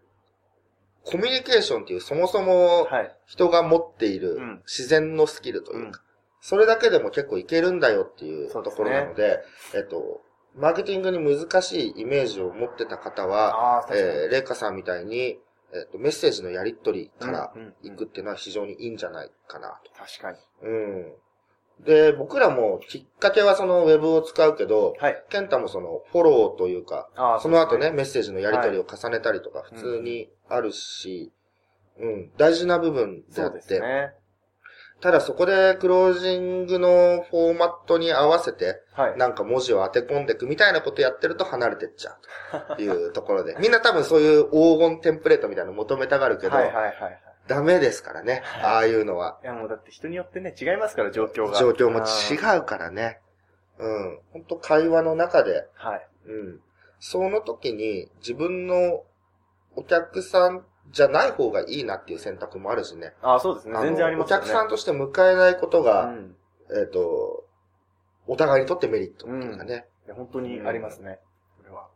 [1.03, 3.15] コミュニケーションっていうそもそもはい。
[3.25, 6.01] 人が持っているうん自然のスキルといううんか、
[6.41, 9.39] それだけでも結構いけるんだよっていうところなので、
[9.75, 10.21] えっと、
[10.55, 13.85] マーケティングに難しいイメージを持ってた方は。
[13.91, 15.39] えー、レイカさんみたいに、
[15.73, 19.91] えっと、メッセージのやり取りから行くっていうのは非常にいいんじゃないかなと。
[19.93, 20.37] 確かに。
[20.63, 21.13] うん。
[21.85, 25.23] で、僕らもきっかけはそのウェブを使うけど、はい。
[25.29, 31.31] ケンタもそのフォローというか、ああ、その後ね、メッセージのやり取りを重ねたりとか普通にあるし、
[31.99, 34.13] うん、大事な部分であそうですって、ね。
[34.99, 39.17] ただそこでクロージングのフォーマットに合わせて、はい。
[39.17, 42.11] なんか文字を当て込んでいくみたいなことやってると離れてっちゃ
[42.73, 43.55] うと いうところで。
[43.59, 47.21] みんな多分そういう黄金テンプレートみたいなの求めたがるけど、はいはいはいはい。
[47.47, 48.41] ダメですからね。
[48.43, 49.39] はいああいうのは。
[49.43, 51.57] いやもうだって人によってね、違いますから、状況が。
[51.57, 53.21] 状況も違うからね。
[53.77, 54.19] うん。
[54.33, 56.07] 本当会話の中で、はい。
[56.25, 56.61] うん。
[56.99, 59.03] その時に自分の
[59.75, 63.13] お客さんじゃない方がいいなっていう選択もあるしね。
[63.21, 63.77] ああ、そうですね。
[63.81, 64.43] 全然ありますよね。
[64.43, 66.35] お客さんとして迎えないことが、うん。
[66.69, 67.45] えっ、と、
[68.27, 69.85] お互いにとってメリットっていうかね。
[70.05, 71.19] いや本当にありますね。
[71.57, 71.87] これは。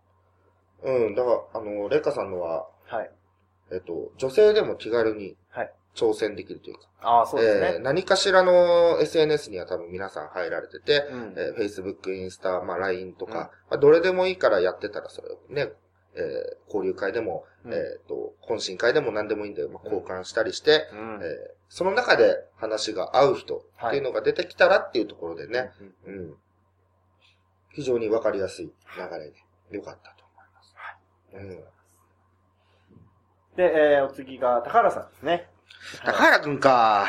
[0.84, 3.12] うん、だから、あの、レイカさんのは、はい。
[3.72, 7.72] えっと、女性でも気軽にはい挑戦できるというか、ああ、そうですね。
[7.76, 15.74] えー何かしらの SNS には多分皆さん入られてて、うんえー Facebook、インスタ、まあ LINE とか、まあ、どれでもいいからやってたらそれをね、
[16.16, 25.72] えー交流会でも、うんえっ、と、懇親会でも何でもいいんで、まあ、交換したりして、うんえーその中で話が合う人っていうのが出てきたらっていうところでね、
[26.06, 26.34] うんうん。
[27.74, 28.72] 非常にわかりやすい流
[29.18, 29.32] れ
[29.70, 30.76] で、よかったと思います。
[31.34, 31.64] うん。
[33.56, 35.48] で、えー、お次が高原さんですね。
[36.04, 37.08] 高原くんか。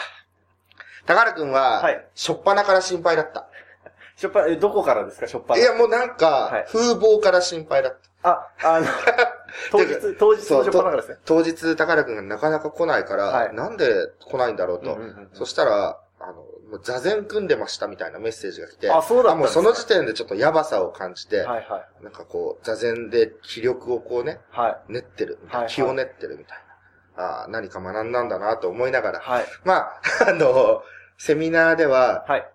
[1.06, 3.48] 高原くんは、はいしょっぱなから心配だった。
[4.14, 5.60] しょっぱ、え、どこからですかしょっぱな。
[5.60, 8.11] いや、もうなんか、はい風貌から心配だった。
[8.22, 8.86] あ、あの、
[9.70, 11.18] 当日、当日のしょっぱなからですね。
[11.24, 14.94] 当日、高原くんがなかなか来ないから、はいなんで来ないんだろうと。
[14.94, 22.04] うんうんうんそしたら、あの、もう座禅組んでましたみたいなメッセージが来て、あそうだったんもうその時点でちょっとやばさを感じて、はいはい。
[22.04, 24.92] なんかこう、座禅で気力をこうね、はい。
[24.92, 26.58] 練ってるみたいな、はいはい気を練ってるみたい
[27.16, 27.24] な。
[27.24, 29.20] ああ、何か学んだんだなと思いながら。
[29.20, 29.44] はい。
[29.64, 30.82] まあ、 あの、
[31.18, 32.48] セミナーでは、はい。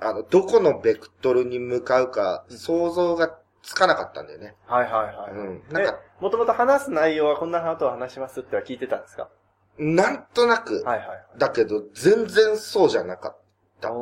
[0.00, 3.36] あの、どこのベクトルに向かうか、想像が
[3.68, 4.56] つかなかったんだよね。
[4.66, 5.32] はいはいはい。
[5.32, 5.62] うん。
[5.70, 9.28] なんか、え、もともと話す内容はこんなことを話しますっては聞いてたんですか？
[9.76, 11.24] なんとなく、はいはい。
[11.38, 13.36] だけど、全然そうじゃなかっ
[13.80, 13.90] た。
[13.90, 13.94] 流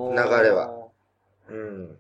[0.42, 0.70] れは。
[0.70, 0.92] お
[1.48, 1.98] うん。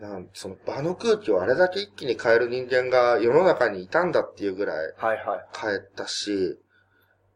[0.00, 5.06] なんその場の空気をあれだけ一気に変える人間が世の中にいたんだっていうぐらいー。
[5.06, 5.46] はいはい。
[5.54, 6.58] 変えたし、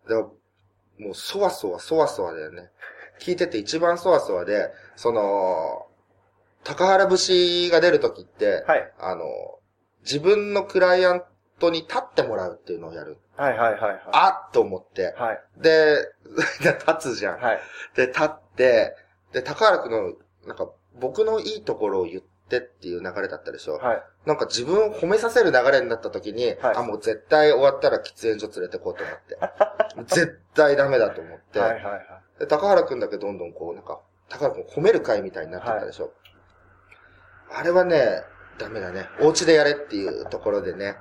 [0.09, 2.71] だもうそわそわそわそわだよね。
[3.21, 5.87] 聞いてて一番そわそわで、その、
[6.65, 8.93] 高原節が出るときって、はい。
[8.99, 9.25] あの、
[10.03, 11.23] 自分のクライアン
[11.59, 13.19] トに立ってもらうっていうのをやる。
[13.37, 14.01] はいはいはいはい。
[14.13, 15.15] あっと思って。
[15.17, 15.43] はい。
[15.59, 15.97] で、
[16.87, 17.39] 立つじゃん。
[17.39, 17.61] はい。
[17.97, 18.97] で、立って、
[19.33, 20.15] で、高原くんの、
[20.47, 23.75] なんか、僕のいいところを言ってっていう流れだったでしょ。
[23.75, 24.03] はい。
[24.27, 29.39] なんか自分を褒めさせる流れになった時に、はいあ、もう絶対終わったら喫煙所連れてこうと思って。
[30.15, 31.59] 絶対ダメだと思って。
[31.59, 32.41] はいはいはい。
[32.41, 36.13] で高原くんだけどんどんこう、なんか、高原くん褒める会みたいになってたでしょ。
[37.51, 38.23] あれはね、
[38.59, 39.09] ダメだね。
[39.21, 40.97] お家でやれっていうところでね、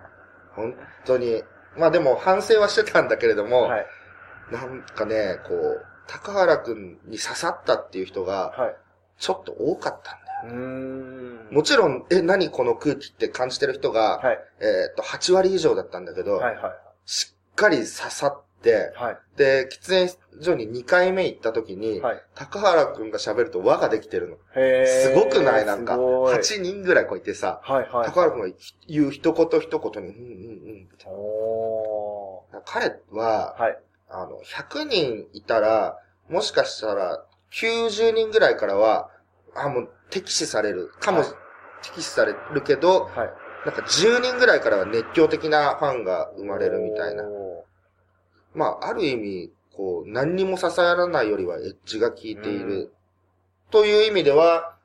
[0.56, 0.76] 本
[1.06, 1.44] 当に、
[1.78, 3.86] まあでも反省はしてたんだけれども、はい。
[4.52, 8.76] なんかね、こう、高原くんに刺さったっていう人が、はい。
[9.18, 10.62] ちょっと多かったんだよ。
[10.62, 11.54] うーん。
[11.54, 14.40] もちろん、え、何この空気って感じてる人が、はい。
[14.60, 16.74] えっと、8割以上だったんだけど、はいはい。
[17.06, 19.18] しっかり刺さって、はい。
[19.38, 19.90] で、喫
[20.36, 22.22] 煙所に2回目行った時に、はい。
[22.36, 24.38] 高原くんが喋ると輪ができてるの。
[24.86, 25.66] すごくない？
[25.66, 28.06] なんか、すごい8人ぐらいこういてさ、はいはい。
[28.08, 28.48] 高原くんが
[28.88, 30.32] 言う一言一言に、うんうんう
[30.76, 32.62] んみたいおな。
[32.66, 33.62] 彼は、ー。
[33.62, 33.80] はい。
[34.10, 35.98] あの、100人いたら、
[36.30, 39.10] もしかしたら、90人ぐらいからは、
[39.56, 40.92] あ、もう、敵視される。
[41.00, 41.28] かも、はい
[41.86, 43.30] 敵視されるけど、はい。
[43.66, 47.24] なんか10人ぐらいからは熱狂的なファンが生まれるみたいな。
[48.56, 52.94] おまあ、ある意味、こう、何にも支えらないよりはエッジが効いている。
[53.72, 54.76] という意味では、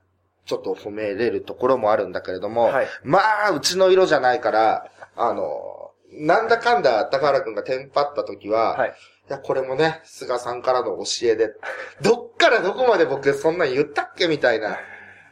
[0.47, 2.87] ちょっと褒めれるところもあるんだけれどーも、はい。
[3.05, 8.95] まあ、うちの色じゃないから、あの、なんだかんだ高原くんがテンパった時は、はい。
[9.29, 11.53] いや、これもね、菅さんからの教えで、
[12.01, 14.79] どっからどこまで僕そんなん言ったっけみたいな。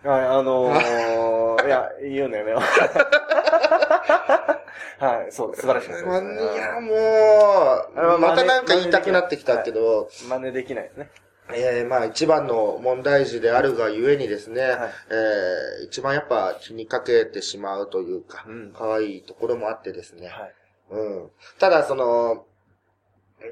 [0.05, 2.61] はい、あのー、 いや、言うのよう。
[4.99, 11.11] はい、そう、素晴らしいです、まあいや、あもう、またなんか言いたくなってきたけど、真似できないですね。
[11.55, 14.73] えーまあ一番の問題児であるがゆえにですね、はい
[15.11, 20.27] えー一番やっぱ気にかけてしまうというか、うん可愛いところもあってですね。
[20.27, 20.55] はい。
[20.91, 21.31] うん。
[21.59, 22.47] ただ、その、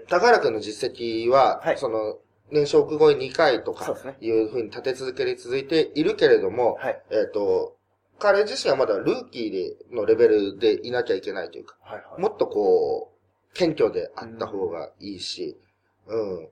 [0.09, 2.19] 高原くんの実績は、はいその、
[2.51, 7.03] 年少億超え2回とかいうふうに立て続けに続いているけれども、はい。
[7.11, 7.77] えっ、と、
[8.25, 11.99] 彼自身はまだルーキーでのレベルでいなきゃいけないというか、はい。
[11.99, 12.23] はい。
[12.23, 15.59] もっとこう、謙虚であった方がいいし、
[16.07, 16.49] うん。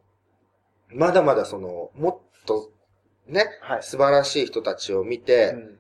[0.95, 2.71] まだまだその、もっと、
[3.27, 3.83] ね、はい。
[3.83, 5.79] 素晴らしい人たちを見て、うん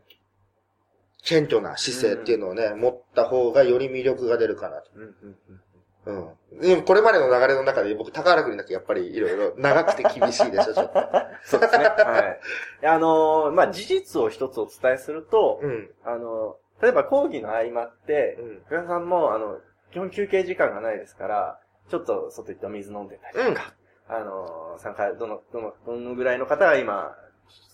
[1.24, 4.90] 謙虚な姿勢っていうのをね、持った方がより魅力が出るかなと。
[4.96, 5.62] うんうんうん
[6.06, 6.60] うん。
[6.60, 11.00] でもこれまでの流れの中で僕、高原君だけやっぱりいろいろ長くて厳しいでしょ、ちょっと。
[11.44, 11.84] そうですね。
[11.84, 12.38] は
[12.82, 12.86] い。
[12.86, 15.90] あのー、まあ、事実を一つお伝えすると、うん。
[16.04, 18.62] あのー、例えば講義の合間ってう、ん。
[18.66, 19.60] 福田さんも、あの、
[19.92, 23.74] 基本休憩時間がないですから、ちょっと外行ってお水飲んでたりとか、
[24.08, 27.16] あのー、参加、どの、どの、どのぐらいの方が今、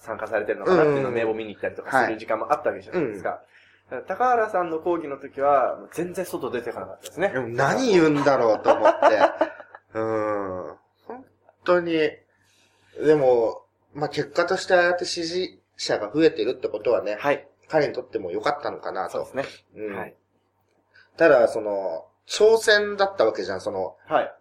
[0.00, 3.30] 参加されてるのかなっていうのを名簿見に行ったりとかする時間もあったわけじゃないですか。
[3.30, 3.48] だから
[4.06, 7.28] 高原さんの講義の時は、全然外出てこなかったですね。
[7.28, 9.18] でも何言うんだろうと思って。
[9.94, 10.76] うん。
[11.06, 11.24] 本
[11.64, 12.10] 当に、
[13.02, 17.48] でも、まあ、結果としてああやって支持者が増えてるってことはね、はい。
[17.68, 19.12] 彼にとっても良かったのかなと。
[19.12, 19.44] そうですね。
[19.76, 20.14] うんはい。
[21.16, 24.34] ただ、その、挑戦だったわけじゃん、その、はい。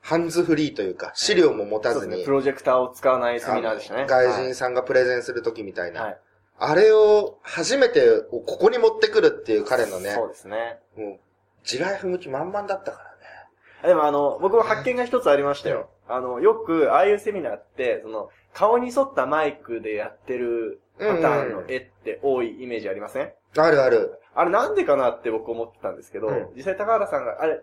[0.00, 2.24] ハンズフリーというか、資料も持たずにそうですね。
[2.24, 4.06] プ、ロジェクターを使わないセミナーでしたね。
[4.08, 6.20] 外人さんがプレゼンするときみたいな、はい。
[6.58, 10.78] あれを初めてここに持ってくるっていう彼のね、そうですね。
[10.96, 11.18] もう、
[11.64, 13.88] 地雷踏む気満々だったからね。
[13.88, 15.88] でもあの、僕も発見が一つありましたよ。
[16.08, 23.32] あの、よく、ああいうセミナーって、その、顔に沿ったマイクでやってるパターンの絵って多いイメージありません？
[23.56, 24.18] あるある。
[24.34, 27.60] あれなんでかなって僕思ってたんですけど、うん実際高原さんが、あれ、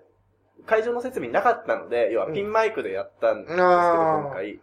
[0.66, 4.60] 会場の設備なかったので、要はピンマイクでやったんですけど、あー今回。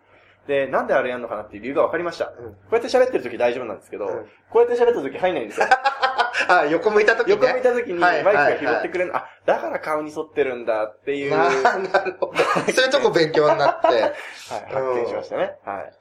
[0.47, 2.27] で、なんであれやるのかなっていう理由が分かりました。
[2.27, 5.67] うんこうやって喋ってる時大丈夫なんですけど、うんこうやって喋った時入んないんですよ。
[6.49, 7.35] あ、横向いたときね。
[7.35, 12.35] 横向いた時にマはいイクが拾ってくれる、あ、だから顔に沿ってるんだっていう、なるほど。
[12.73, 15.57] そういうとこ勉強になって、発見しましたね。
[15.65, 15.93] はい。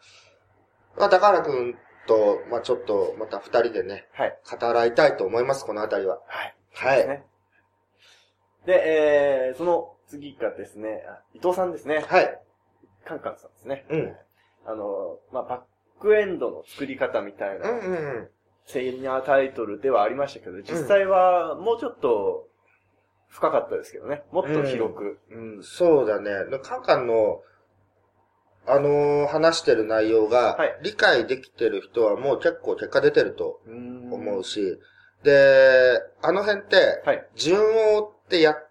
[0.98, 1.78] まあ、高原くん
[2.08, 4.38] と、まあちょっと、また二人でね、はい。
[4.60, 6.20] 語らいたいと思います、このあたりは。
[6.26, 6.56] はい。
[6.74, 7.26] はいね。
[8.66, 12.04] で、えー、その次がですね、あ伊藤さんですね。
[12.08, 12.40] はい。
[13.06, 13.86] カンカンさんですね。
[13.90, 14.16] うん。
[14.66, 18.28] あの、まあ、バックエンドの作り方みたいな、うんうんうん。
[18.66, 22.48] セミナータイトルではありましたけど、実際はもうちょっと
[23.30, 24.24] 深かったですけどね。
[24.32, 25.20] もっと広く。
[25.32, 25.64] うん。
[25.64, 26.32] そうだね。
[26.64, 27.42] カンカンの、
[28.68, 34.80] あのー話してる内容がはい、理解できてる人はもう結構結果出てるとうん思うし、
[35.24, 37.28] で、あの辺って、はい。
[37.36, 37.60] 順
[37.96, 38.71] を追ってやって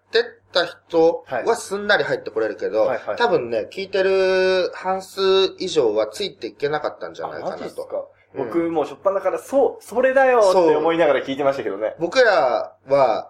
[0.51, 5.21] た人はすんなり入ってこれるけど、はいはい多分ね、聞いてる半数
[5.59, 7.63] 以上はついていけなかったんじゃないあかなと。
[7.63, 11.95] うん僕もうしょっぱなから、そう、それだよって思いながら聞いてましたけどね。
[11.99, 13.29] 僕らは、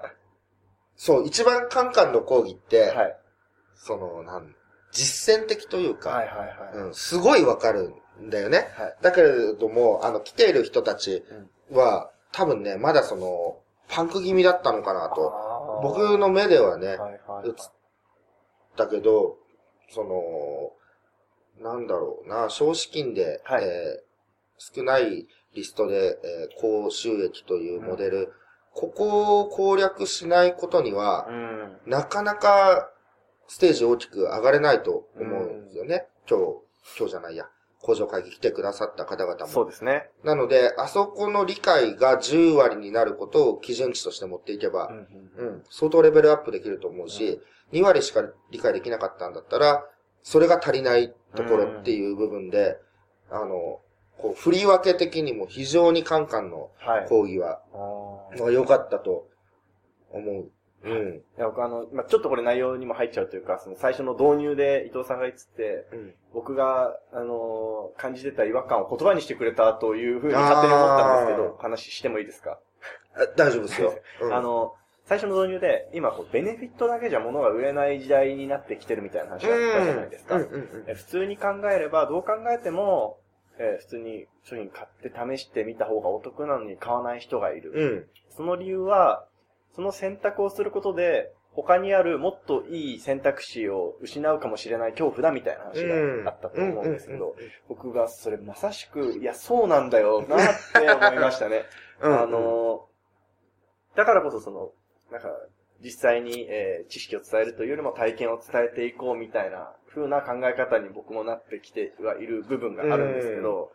[0.95, 3.17] そう、一番カンカンの講義って、はい。
[3.75, 4.55] その、なん、
[4.91, 6.43] 実践的というか、はいはいは
[6.83, 6.87] い。
[6.87, 8.67] うん、すごいわかるんだよね。
[8.77, 8.97] はい。
[9.01, 11.23] だけれども、あの、来ている人たち
[11.71, 13.57] は、多分ね、まだその、
[13.89, 15.33] パンク気味だったのかなと。
[15.81, 16.97] 僕の目ではね、
[17.45, 17.53] 映っ
[18.75, 19.37] たけど、
[19.89, 20.71] その、
[21.59, 24.11] なんだろうな、少資金で、はいえー
[24.63, 28.31] 少ないリストで、えー高収益というモデル、
[28.73, 31.77] ここを攻略しないことには、うん。
[31.87, 32.91] なかなか
[33.47, 36.07] ステージ大きく上がれないと思うんですよね。
[36.29, 36.43] 今日、
[36.97, 37.49] 今日じゃないや。
[37.81, 39.47] 工場会議来てくださった方々も。
[39.47, 40.09] そうですね。
[40.23, 44.89] なので、あそこの理解が10割になることを基準値として持っていけば、
[45.37, 47.41] うんうん、相当レベルアップできると思うし、
[47.73, 49.83] 2割しか理解できなかったんだったら、
[50.23, 52.77] それが足りないところっていう部分で、
[53.31, 53.81] あの、
[54.17, 57.07] こう、振り分け的にも非常にカンカンのはい。
[57.07, 59.27] 講義は、あーまあ良かったと
[60.11, 60.51] 思う。
[60.83, 61.17] うん。
[61.17, 66.13] いや、僕あの、まあ、ちょっとこれ内容にも入っちゃうというか、その最初の導入で伊藤さんが言ってて、うん。
[66.33, 72.59] 僕が、あのー感じてた違和感を言葉にしてくれたというふうに勝手に思ったんですけど、話してもいいですか、
[73.15, 73.93] あ大丈夫ですよ。
[74.21, 74.75] うん、あの、
[75.05, 80.39] 最初の導入で、今こう、ベネフィットだけじゃ物が売れない時代になってきてるみたいな話があったじゃないですか。
[80.39, 83.19] 普通に考えれば、どう考えても、
[83.57, 87.71] えー普通に商品買って試してみた方がお得なのに買わない人がいる。
[87.75, 88.09] うん。
[88.29, 89.25] その理由は、
[89.75, 95.85] その選択をすることで、他にあるもっといい選択肢を失うかもしれない恐怖だみたいな話
[96.23, 97.35] があったと思うんですけど、
[97.67, 100.39] 僕がそれまさしく、いや、そうなんだよなっ
[100.73, 101.65] て思いましたね。
[101.99, 102.87] あの、
[103.95, 104.71] だからこそその、
[105.11, 105.29] なんか、
[105.83, 113.71] 実際に、えー知識を伝えるというよりも体験を伝えていこうみたいな風な考え方に僕もなってきてはいる部分があるんですけど、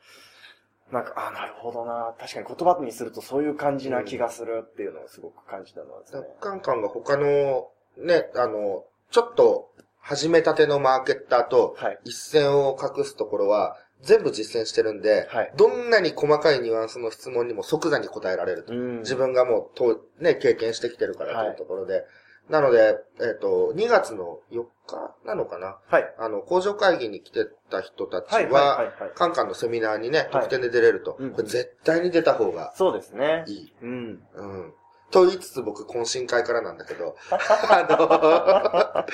[0.92, 2.14] なんか、あ、なるほどな。
[2.18, 6.22] 確かに言葉にするとそういう感じな気がするっていうのをすごく感じたのはですね。
[6.40, 7.68] カンカンが他の、
[7.98, 11.98] ね、あの、ちょっと始めたてのマーケッターとはい。
[12.04, 15.52] 一線を画すところは全部実践してるんで、はい。
[15.56, 18.72] どんなに細かいニュアンスの質問にも即座に答えられると。
[18.72, 22.04] うん自分がもうと、ね、経験してきてるからとはいいうところで。
[22.48, 25.78] なので、えっ、と、2月の4日なのかな？
[25.88, 26.14] はい。
[26.18, 28.44] あの、工場会議に来てた人たちはい。
[28.44, 28.52] はい。
[28.52, 29.12] はいは、はい。
[29.14, 31.16] カンカンのセミナーにね、はい特典で出れると。
[31.18, 33.52] うんこれ絶対に出た方がそうですねい。
[33.52, 33.72] い。
[33.82, 34.22] うん。
[34.34, 34.74] うん。
[35.10, 39.06] と言いつつ僕懇親会からなんだけど、 あ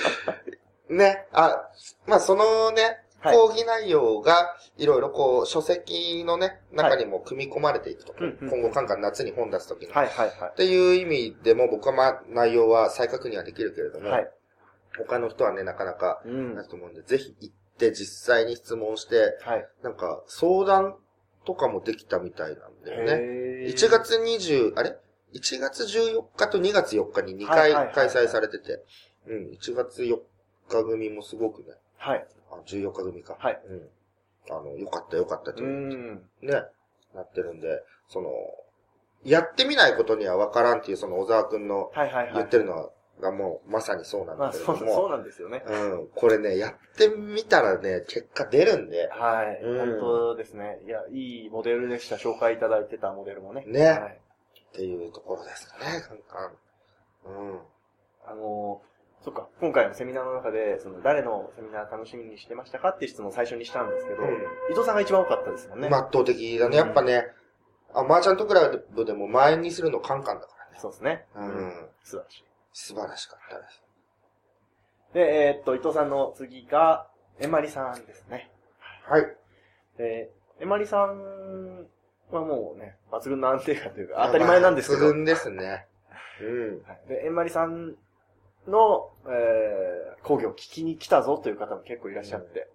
[0.89, 1.68] の、 ね、あ、
[2.07, 8.14] まあそのね、はい講義内容がいろいろこう書籍のね、中にも組み込まれていくと。
[8.18, 9.93] うんうん今後カンカン夏に本出すときに。
[9.93, 10.09] はい。
[10.09, 10.29] はい。
[10.29, 14.03] はっていう意味でも僕はまあ内容は再確認はできるけれどい。
[14.03, 14.31] も、はい。
[14.99, 16.55] 他の人はね、なかなかうん。
[16.55, 19.68] なると思うんで、ぜひ行って実際に質問して、はい。
[19.83, 20.97] なんか相談
[21.45, 23.12] とかもできたみたいなんだよね。
[23.12, 24.97] へー1月20、あれ
[25.35, 28.83] ?1 月14日と2月4日に2回はいはいはいはい開催されてて、
[29.29, 30.18] うん、1月4
[30.68, 32.26] 日組もすごくね、はい。
[32.50, 33.36] あ、14日組か。
[33.38, 33.61] はい。
[33.68, 33.88] うん。
[34.50, 36.14] あの、よかったよかったとういう、ん。
[36.42, 36.64] ね、
[37.14, 38.30] なってるんで、その、
[39.24, 42.34] やってみないことにはわからんっていうその小沢くんのはいはいはい。
[42.34, 42.90] 言ってるのは
[43.20, 45.62] がもうまさにそうなんまあ、そう、だけれども、そうなんですよね。
[45.64, 49.62] うん、これね、やってみたらね、結果出るんで、はい。
[49.62, 50.80] うん本当ですね。
[50.84, 52.16] いや、いいモデルでした。
[52.16, 53.64] 紹介いただいてたモデルもね。
[53.66, 54.20] ねはい。
[54.70, 56.53] っていうところですね、カンカン。
[57.26, 57.61] うん。
[58.26, 58.91] あのー、
[59.25, 64.29] そっか、今回のセミナーの中で、その、誰のセミナー楽しみにしてましたかっていう質問を最初にしたんですけど、うん
[64.70, 65.89] 伊藤さんが一番多かったですもんね。
[65.89, 66.77] まあ圧倒的だね。
[66.77, 67.27] やっぱね、
[67.95, 70.79] あ、マーチャントクラブでも前にするのカンカンだからね。
[70.81, 71.25] そうですね。
[71.37, 71.73] うん。
[72.03, 72.45] 素晴らしい。
[72.73, 73.83] 素晴らしかったです。
[75.14, 77.07] で、えーっと、伊藤さんの次が、
[77.39, 78.51] えまりさんですね。
[79.05, 79.37] はい。
[79.99, 81.87] で、えまりさん
[82.31, 85.87] はもうね、抜群の安定感というか、当たり前なんですけど、抜群ですね。
[86.41, 86.83] うん。
[86.89, 87.95] はいで、えんまりさん
[88.67, 92.69] の、えー、講義を聞きに来たぞという方も結構いらっしゃって。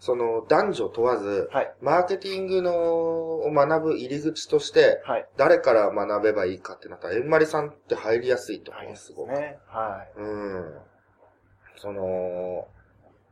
[0.00, 1.74] その男女問わず、はい。
[1.82, 5.26] マーケティングのを学ぶ入り口として、はい。
[5.36, 9.32] 誰から学べばいいかってなったら、えんまりさんって入りやすいと思う、すすごく。
[9.32, 9.58] ね。
[9.66, 10.74] はうん。
[11.76, 12.68] その、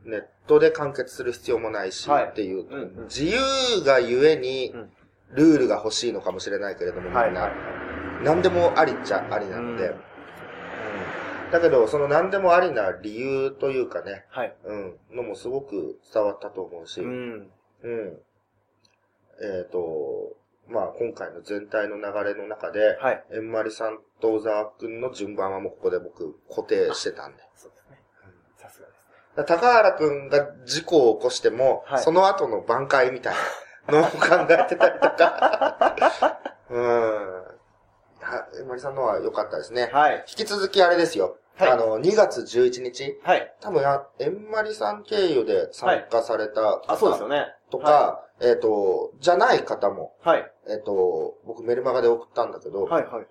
[0.05, 4.91] ネットで完結する必要もないし、はいっていう、うんうん自由がゆえにうん、
[5.31, 7.03] ルールが欲しいのかもしれないけれども、い。
[7.05, 7.33] みんな、はい。
[7.33, 7.51] はい。
[8.23, 10.12] 何でもありっちゃありなので、うん
[11.53, 14.55] だけど、その何でもありな理由というかね、はい。
[14.65, 17.41] うん、のもすごく伝わったと思うし、ううん。
[17.41, 17.47] ん。
[19.39, 20.35] えっ、と、
[20.67, 23.23] まあ、今回の全体の流れの中で、はい。
[23.31, 27.43] えんまりさんと小沢くんの順番はもうここで僕固定してたんで。
[27.55, 27.99] そうですね。
[28.57, 28.93] さすがで
[29.45, 29.45] す。
[29.45, 33.35] 高原くんが事故を起こしても、はいその後の挽回みたい
[33.87, 35.95] なのを考えてたりとか。
[36.71, 37.43] うん。
[38.21, 39.91] はえんまりさんのは良かったですね。
[39.93, 40.25] はい。
[40.27, 41.37] 引き続きあれですよ。
[41.55, 43.53] はいあの、2月11日、はい。
[43.61, 47.45] 多分や、えんまりさん経由で参加されたあ、そうです方よね。
[47.69, 50.51] とか、えっ、と、じゃない方も、はい。
[50.67, 53.25] えっ、と、僕メルマガで送ったんだけど、はい、はい、はい。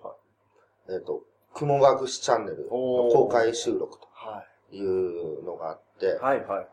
[0.89, 1.21] えっ、と、
[1.53, 6.67] 雲隠しチャンネルの公開収録とはいうのがあってい。、はい、はい、はい。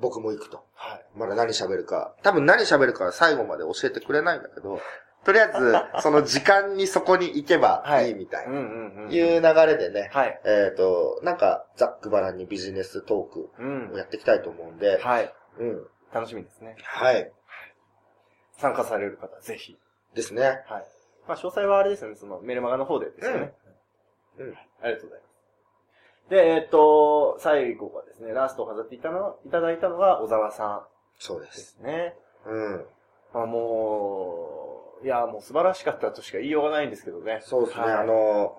[0.00, 0.64] 僕も行くと。
[0.74, 1.06] はい。
[1.14, 2.14] まだ何喋るか。
[2.22, 4.80] 多分何喋るかは最後まで教えてくれないんだけど、
[5.24, 9.12] とりあえず、 その時間にそこに行けばいいみたいうん、な。
[9.12, 10.40] いう流れでね、はい。
[10.44, 13.98] えっ、と、なんか、ざっくばらんにビジネストークうんを。
[13.98, 15.32] やっていきたいと思うんで、はい。
[15.58, 15.86] うん。
[16.12, 16.76] 楽しみですね。
[16.82, 17.32] はい。
[18.52, 19.78] 参加される方、ぜひ。
[20.14, 20.42] ですね。
[20.66, 20.86] はい。
[21.26, 23.54] まあ、詳細はあれですよね、そのメルマガの方でですよね。
[24.38, 26.30] うんうんありがとうございます。
[26.30, 30.86] で、えーっと、最後がですね、ラストを飾っていたのいただいたのが小沢さんで
[31.18, 31.72] そうです。
[31.74, 32.16] すね。
[32.46, 32.86] うん。
[33.34, 37.40] まあ、もう、いや、もう素晴らしかったとしか言いようがないんですけどね。
[37.42, 37.84] そうですね。
[37.84, 38.56] はいあの、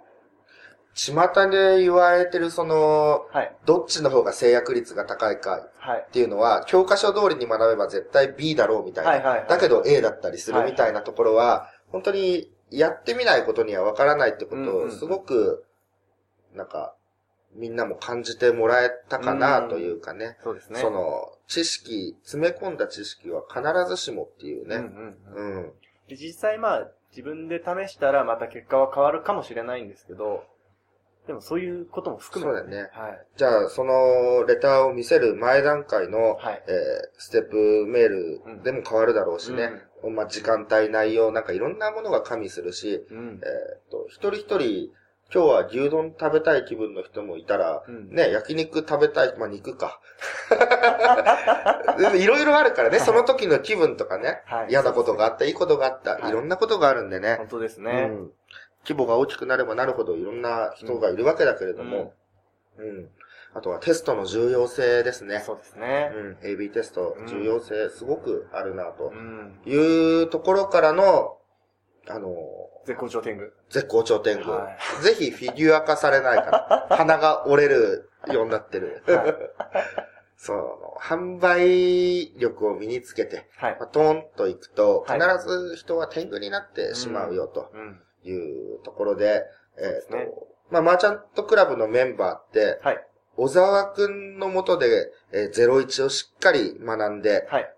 [0.94, 1.14] 巷
[1.50, 3.56] で言われてるその、はい。
[3.66, 6.06] どっちの方が制約率が高いかはい。
[6.06, 9.12] っていうのは、教科書通りに学べば絶対 B だろうみたいな。
[9.12, 15.66] はいはいはいだけど A だったりするみたいなところは、本当にやってみないことにはわからないってことを、すごく、
[16.54, 16.96] なんか、
[17.54, 20.38] みんなも感じてもらえたかなというかね。
[20.44, 20.80] そうですね。
[20.80, 24.78] その、知識、詰め込んだ知識は必ずしもっていううんうね。
[24.78, 25.56] んうん。
[25.56, 25.74] うん。
[26.08, 30.46] で実際まあ、自分で試したらまた結果は変わるかもしれないんですけど、
[31.28, 33.26] でもそういうことも含めて、そうだよねはい。
[33.38, 36.64] じゃあ、その、レターを見せる前段階の、はい。
[36.68, 36.74] えー
[37.20, 39.70] ステップメールでも変わるだろうしね。
[40.16, 43.18] まあ、時間帯、内容、なんかいろんなものが加味するし、うん。
[43.18, 43.46] うんえ。
[43.76, 44.92] ーっと、一人一人、
[45.34, 50.02] 今日は牛丼食べたい気分の人もいたら、うんね、焼肉食べたい、まあ、肉か。
[52.18, 57.36] いろいろあるからね、その時の気分とかね、はい嫌なことがあった、いいことがあった、はいいろんなことがあるんでね。
[57.38, 58.08] 本当ですうね。
[58.08, 58.32] ん
[58.84, 62.14] 規模が大きくなればなるほどいろんな人がいるわけだけれども、
[62.78, 63.10] うん。
[63.54, 65.40] あとはテストの重要性ですね。
[65.46, 66.12] そうですね。
[66.14, 66.38] うん。
[66.42, 69.62] AB テスト、重要性すごくあるな、とうん。
[69.66, 71.38] いうところからの、
[72.08, 72.36] あの、
[72.86, 73.54] 絶好調天狗。
[73.70, 74.52] 絶好調天狗。
[74.52, 76.88] はぜひフィギュア化されないから。
[76.98, 79.04] 鼻が折れるようになってる。
[79.06, 79.36] はい
[80.44, 83.86] その、販売力を身につけて、はいま。
[83.86, 88.02] あ、トーンと行くと、はい必ず人は天狗になってしまうよ、とうん。
[88.24, 89.44] いうところで、
[89.78, 93.08] えっ、そうですねと、まあ、マーチャントクラブのメンバーって、はい。
[93.38, 97.76] 小沢くんのもとで、えー、01をしっかり学んで、はい。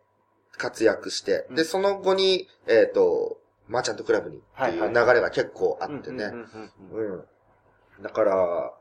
[0.57, 6.31] 活躍して、うんで、その後に、えっ、と、マーチャントクラブにっていう流れが結構あってね。
[6.91, 7.23] うん。
[8.01, 8.73] だから、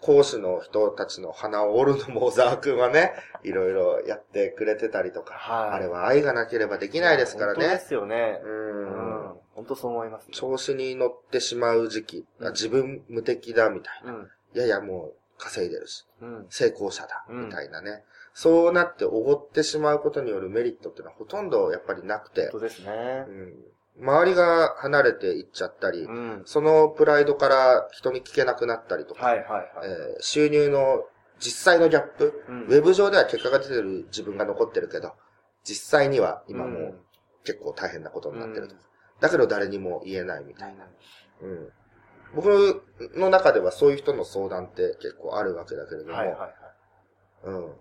[0.00, 5.70] 講師の人たちの鼻を折るのも小沢くんはね、 いろいろやってくれてたりとか、はい。
[5.70, 7.60] あれは愛がなければできないですからね。
[7.60, 8.40] 本当ですよね。
[8.44, 8.46] う。
[8.46, 9.40] うんん。
[9.54, 10.32] 本当そう思いますね。
[10.32, 14.12] 調子に乗ってしまう時期、うん自分無敵だみたいな。
[14.12, 14.30] うん。
[14.54, 16.46] いやいやもう稼いでるし、うん。
[16.50, 18.04] 成功者だ、うんみたいなね。
[18.34, 23.30] そうなっておごってしまうことによるメリットっていうのはほとんどやっぱりなくて本、当ですねう。
[23.30, 23.54] ん、
[24.00, 26.42] 周りが離れていっちゃったり、うん。
[26.46, 29.64] そのプライドから人に聞けなくなったりとか、はいはいはい。
[29.84, 31.04] えー収入の
[31.40, 35.12] 実際のギャップ、うんウェブ上では結果が出てる自分が残ってるけど、
[35.64, 36.94] 実際には今もう
[37.44, 38.80] 結構大変なことになってるとか。
[39.20, 40.86] だけど誰にも言えないみたいな。
[41.42, 41.68] うん。
[42.34, 42.82] 僕
[43.16, 46.52] の中ではそういう人の相談って結構あるわけだけれども、はいはいはい。
[47.44, 47.72] うん。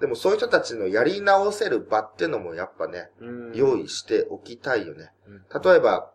[0.00, 5.10] でもそういう人たちのやり直せる場ってのもやっぱね、うん用意しておきたいよね。
[5.26, 6.10] うん例えば、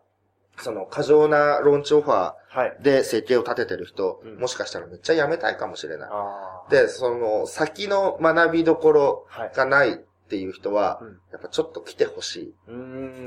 [0.58, 2.82] その過剰なローンチオファはいー。
[2.82, 6.70] で生計を立ててる人、うんもしかしたらめっちゃ辞めたいかもしれない。
[6.70, 9.52] で、その先の学びどころはい。
[9.54, 9.96] がないっ
[10.28, 12.54] ていう人は、うんやっぱちょっと来てほしい。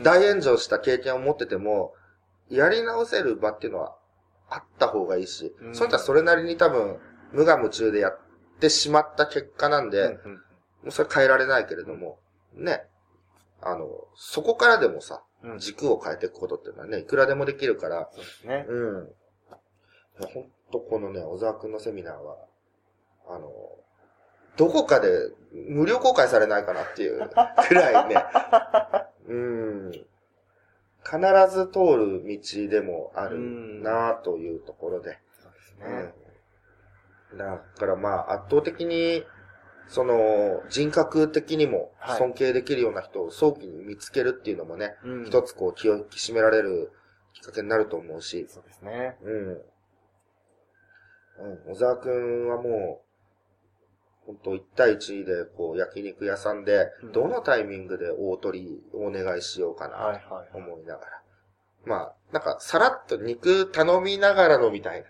[0.04, 1.94] 大炎上した経験を持ってても、
[2.50, 3.96] やり直せる場っていうのは
[4.50, 6.98] あった方がいいし、うんそういったらそれなりに多分、
[7.34, 8.20] 無我夢中でやっ
[8.62, 10.42] てしまった結果なんで、うんうん
[10.90, 12.20] それ変えられないけれども、
[12.54, 12.84] ね。
[13.62, 18.66] あの、そこからでもさ、うん軸を変えていくことっていうのはね、いくらでもできるから、そうですね。
[18.68, 19.10] うん。
[20.34, 22.38] ほんとこのね、小沢くんのセミナーは、
[23.30, 23.52] あの、
[24.58, 25.10] どこかで
[25.52, 27.30] 無料公開されないかなっていう
[27.68, 28.16] くらいね、
[29.30, 29.92] うん。
[29.92, 31.20] 必
[31.56, 33.38] ず通る道でもある
[33.82, 37.36] なというところで、そうですうね。
[37.36, 37.38] ん。
[37.38, 39.24] だからまあ、圧倒的に、
[39.88, 46.92] その、人格的にもはい尊敬できるような人を早期に見つけるっていうのもね、うん一つこう気を引き締められる
[47.34, 49.18] きっかけになると思うし、そうですね。
[49.24, 49.62] うん。
[51.40, 53.08] うん、小沢くんはもう、
[54.26, 59.92] 本当1対1で、こう、焼肉屋さんでうん、どのタイミングで大取りお願いしようかはい
[60.30, 60.58] な、はいと。
[60.58, 61.22] 思いながら。
[61.86, 65.08] まあ、なんか、さらっと肉頼みながらのみたいな。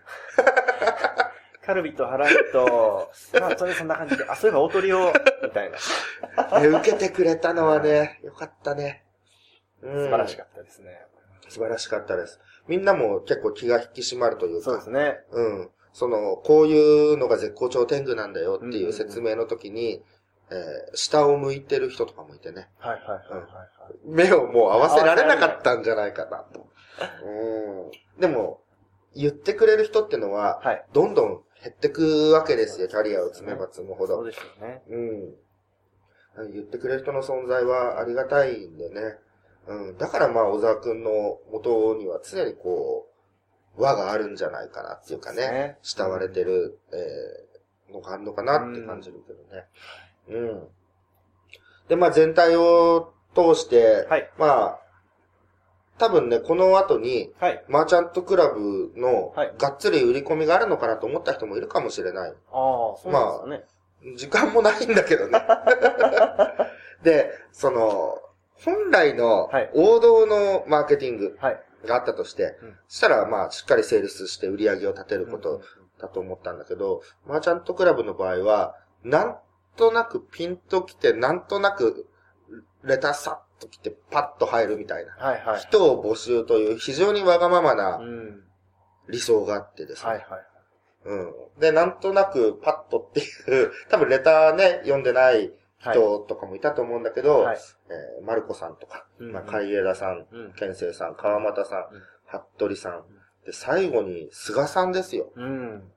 [1.68, 5.12] カルビとハラミと、まあ、それそんな感じで、あ、そういえば大鳥を、
[5.42, 6.60] みたいな。
[6.60, 9.04] ね受けてくれたのはね、よかったね。
[9.82, 10.04] うん。
[10.06, 10.98] 素晴らしかったですね。
[11.50, 12.40] 素晴らしかったです。
[12.68, 14.64] みんなも結構気が引き締まるというか。
[14.64, 15.18] そうですね。
[15.30, 15.70] うん。
[15.92, 20.02] その、こういうのが絶好調天狗なんだよってうんうんうんいう説明の時に、
[20.50, 22.70] えー下を向いてる人とかもいてね。
[22.78, 23.70] はいはいはいはいはい。
[24.06, 26.66] 目をもう合わせられなかったんじゃないかなと。
[27.26, 28.20] うん。
[28.20, 28.62] でも、
[29.14, 30.84] 言ってくれる人ってのは、はい。
[30.94, 34.16] どんどん減ってくわけですよ、キャリアを積めば積むほど。
[34.16, 34.82] そうですよね。
[34.88, 34.96] う
[36.46, 36.52] ん。
[36.52, 39.00] 言ってくれる人の存在はありがたいんでね。
[39.66, 39.98] うん。
[39.98, 43.08] だからまあ、小沢くんの元には常にこ
[43.76, 45.50] う、輪があるんじゃないかなっていうかね。
[45.50, 49.66] ね慕われてる、えー、のがあるのかなって感じるけどね。
[50.28, 50.68] うん。
[51.88, 54.30] で、まあ全体を通して、はい。
[54.38, 54.80] まあ、
[55.98, 57.64] 多分ね、この後に、はい。
[57.68, 62.30] マーチャントクラブのはい、がっつり売り込みがあるのかなと思った人もいるかもしれない。
[62.30, 63.68] ああ、そうなんです
[64.02, 64.16] かね。
[64.16, 65.40] 時間もないんだけどね。
[67.02, 68.18] で、その、
[68.64, 71.62] 本来のはい王道のマーケティングはい。
[71.86, 75.62] があったとして、うんそしたらまあしっかりセールスして売り上げを立てること
[76.00, 78.74] だと思ったんだけど、マーチャントクラブの場合は、
[79.04, 79.38] なん
[79.76, 82.08] となくピンと来て、なんとなく
[82.82, 85.12] レタサッと来てパッと入るみたいな。
[85.14, 85.60] はいはい。
[85.60, 88.42] 人を募集という非常にわがままなうん。
[89.08, 90.10] 理想があってですね。
[90.10, 90.44] はいはい。
[91.04, 91.32] うん。
[91.60, 95.96] で、なんとなくパッとっていう、 多分レターね、読んでないはい。
[95.96, 97.58] 人とかもいたと思うんだけど、はい。
[97.88, 100.52] えー、マルコさんとか、うんまあ、海江田さん、うん。
[100.54, 103.04] 健生さん、川又さん、うん服部さん、
[103.46, 105.32] で、最後に菅さんですよ。
[105.34, 105.90] うん。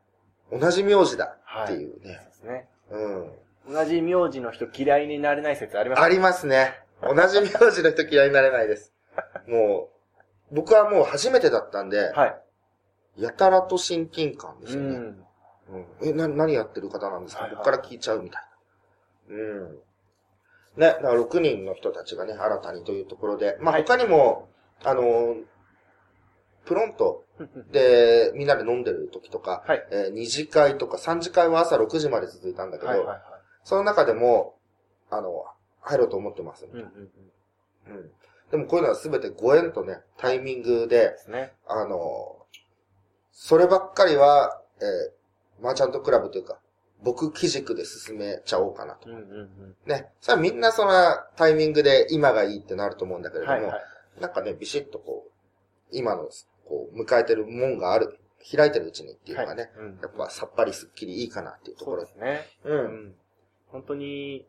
[0.52, 1.74] 同じ名字だはい。
[1.74, 2.16] っていうね。
[2.16, 2.70] そうですね。
[2.90, 3.32] うん。
[3.70, 6.81] 同じ名字の人嫌いになれない説ありますねありますね。
[7.02, 8.94] 同じ名字の人嫌いになれないです。
[9.48, 9.90] も
[10.52, 12.42] う、僕はもう初めてだったんで、はい。
[13.18, 14.96] やたらと親近感ですよね。
[14.96, 15.04] うん。
[15.04, 18.42] うんえ、な、何やってる方なんですか、はいはいここから聞いちゃうみたい
[19.30, 19.36] な。
[19.36, 19.72] うん。
[20.78, 24.50] ね、だから6人の人たちがね、新たにというところで、まあはい他にも、
[24.84, 25.44] あのー
[26.64, 27.26] プロント
[27.72, 29.88] でみんなで飲んでる時とか、はい。
[29.92, 33.20] えー二次会とか三次会は朝6時まで続いたんだけど、はいはいはい。
[33.64, 34.56] その中でも、
[35.10, 35.46] あの、
[35.82, 37.12] 入ろうと思ってます、うんうん
[37.90, 37.98] うん。
[37.98, 38.12] うん。
[38.52, 41.54] でもこういうのはすべてご縁とね、タイミングでで、すね。
[41.68, 42.46] あの、
[43.32, 45.22] そればっかりは、えー
[45.62, 46.60] マーチャントクラブというか、
[47.04, 49.10] 僕基軸で進めちゃおうかなと。
[49.10, 49.76] うんうんうん。
[49.86, 50.12] ね。
[50.20, 50.92] それはみんなその
[51.36, 54.22] タイミングで今がいいってなると思うんだけれども、はいはい。
[54.22, 55.32] なんかね、ビシッとこう、
[55.92, 56.30] 今の、
[56.66, 58.18] こう、迎えてる門がある、
[58.56, 62.48] 開いてるうちにっていうのがね、はいうんやっぱさっぱりすっきりいいかなっていうところですね。
[62.64, 62.74] う。
[62.74, 63.16] うんん。
[63.68, 64.48] 本当に、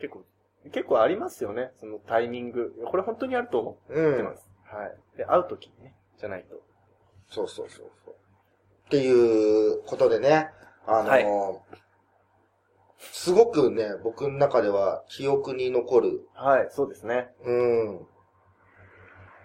[0.00, 0.24] 結構、
[0.72, 1.72] 結構ありますよね。
[1.78, 2.74] そのタイミング。
[2.86, 4.36] これ本当にあると思うんってま。
[4.36, 4.48] す。
[4.64, 5.18] はい。
[5.18, 6.56] で、会うときにね、じゃないと。
[7.28, 8.14] そうそうそうそう。
[8.86, 10.50] っていうことでね、
[10.86, 11.24] あのーはい
[13.12, 17.28] すごくね、僕の中では記憶に残る、はい、そうですね。
[17.44, 18.06] うん。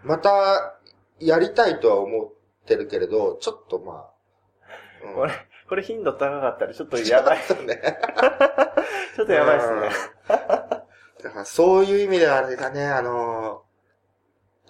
[0.03, 0.79] また、
[1.19, 5.31] やりたいとは思ってるけれど、ちょっとまあ、うんこれ、
[5.67, 7.39] これ頻度高かったらちょっとやばい。
[7.45, 7.81] ちょっとね。
[9.15, 10.78] ちょっとやばいですね。
[11.23, 13.69] だからそういう意味ではあれだね、あのー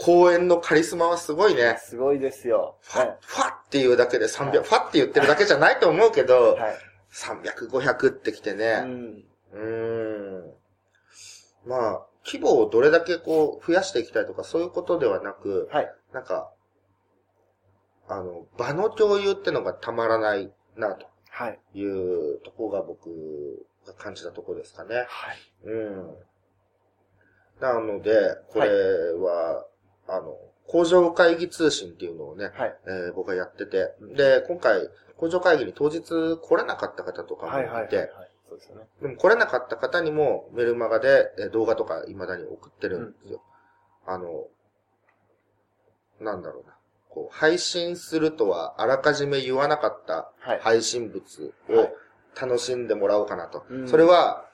[0.02, 1.78] 公演のカリスマはすごいね。
[1.78, 2.78] すごいですよ。
[2.84, 6.58] ファッ、はファッっていうだけで300、はいファッって言ってるだけじゃないと思うけど、い。
[6.58, 6.76] はい。
[7.12, 8.80] 300、500ってきてうね。
[8.80, 9.24] ん。
[9.52, 10.54] うーん。
[11.66, 15.94] まあ、規模をどれだけこう増やしていきたいとかそういうことではなく、はい。
[16.14, 16.50] なんか、
[18.08, 21.60] あの、場の共有ってのがたまらないな、とはい。
[21.74, 23.10] いうとこが僕
[23.86, 24.96] が感じたとこですかね。
[24.96, 25.38] はい。
[25.66, 26.16] うん。
[27.60, 28.68] なので、これ
[29.14, 29.66] は、
[30.08, 30.38] あの、
[30.68, 32.76] 工場会議通信っていうのをね、はい。
[32.88, 36.02] えー僕がやってて、で、今回、工場会議に当日
[36.42, 37.66] 来れなかった方とかもはい。
[37.68, 37.86] はい。
[37.86, 38.10] いて、はい。
[38.48, 38.88] そうですよね。
[39.02, 43.42] でも来れなかった方にもメルマガでえー動画とか未だに送ってるんですよ。
[44.06, 44.46] あの、
[46.20, 46.76] なんだろうな。
[47.10, 50.60] こう、配信するとはあらかじめ言わなかったはい。
[50.62, 51.94] 配信物をはい
[52.40, 53.66] 楽しんでもらおうかなと。
[53.70, 54.46] うんそれは、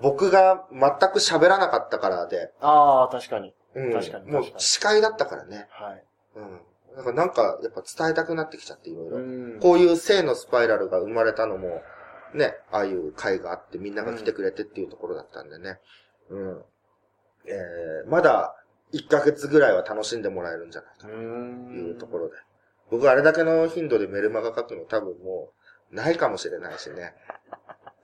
[0.00, 0.80] 僕が全
[1.10, 3.54] く喋らなかったからで、ああ、確かに。
[3.74, 5.66] うん、確かにもう司会だったからね。
[5.70, 6.04] はい。
[6.36, 6.60] うん。
[6.96, 9.18] だからなんか、やっぱ伝えたくなってきちゃって、いろいろ。
[9.18, 11.82] んこういう性のスパイラルが生まれたのも、
[12.34, 15.78] ね、ああいう会があってみんなが来てくれてっていうところだったんでね。
[16.30, 16.64] うん。
[17.46, 18.56] えー、まだ
[18.92, 21.74] 1ヶ月ぐらいは楽しんでもらえるんじゃないかうとん。
[21.74, 22.34] いうところで。
[22.90, 25.50] 僕あれだけの頻度でメルマガ書くの多分も
[25.92, 27.14] うないかもしれないしね。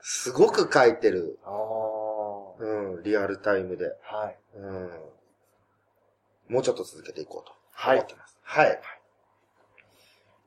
[0.01, 1.39] すごく書いてる。
[1.43, 2.63] ああ。
[2.63, 3.85] うん、リアルタイムで。
[4.01, 4.37] はい。
[4.55, 4.89] うん。
[6.49, 8.15] もうちょっと続けていこうとはい思って。
[8.15, 8.37] ます。
[8.43, 8.81] はい。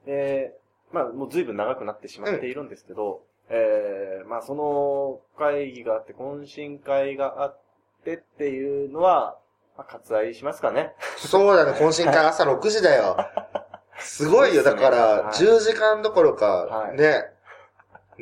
[0.04, 0.54] で、
[0.92, 7.60] まあ、もう随分長くなってしまっているんですけど、えー、まあ、その会議があって、懇親会があっ
[8.04, 9.38] てっていうのは、
[9.76, 10.92] まあ、割愛しますかね。
[11.16, 13.16] そうだね、懇親会朝6時だよ。
[13.98, 17.32] すごいよ、だから、はい10時間どころかは、いね。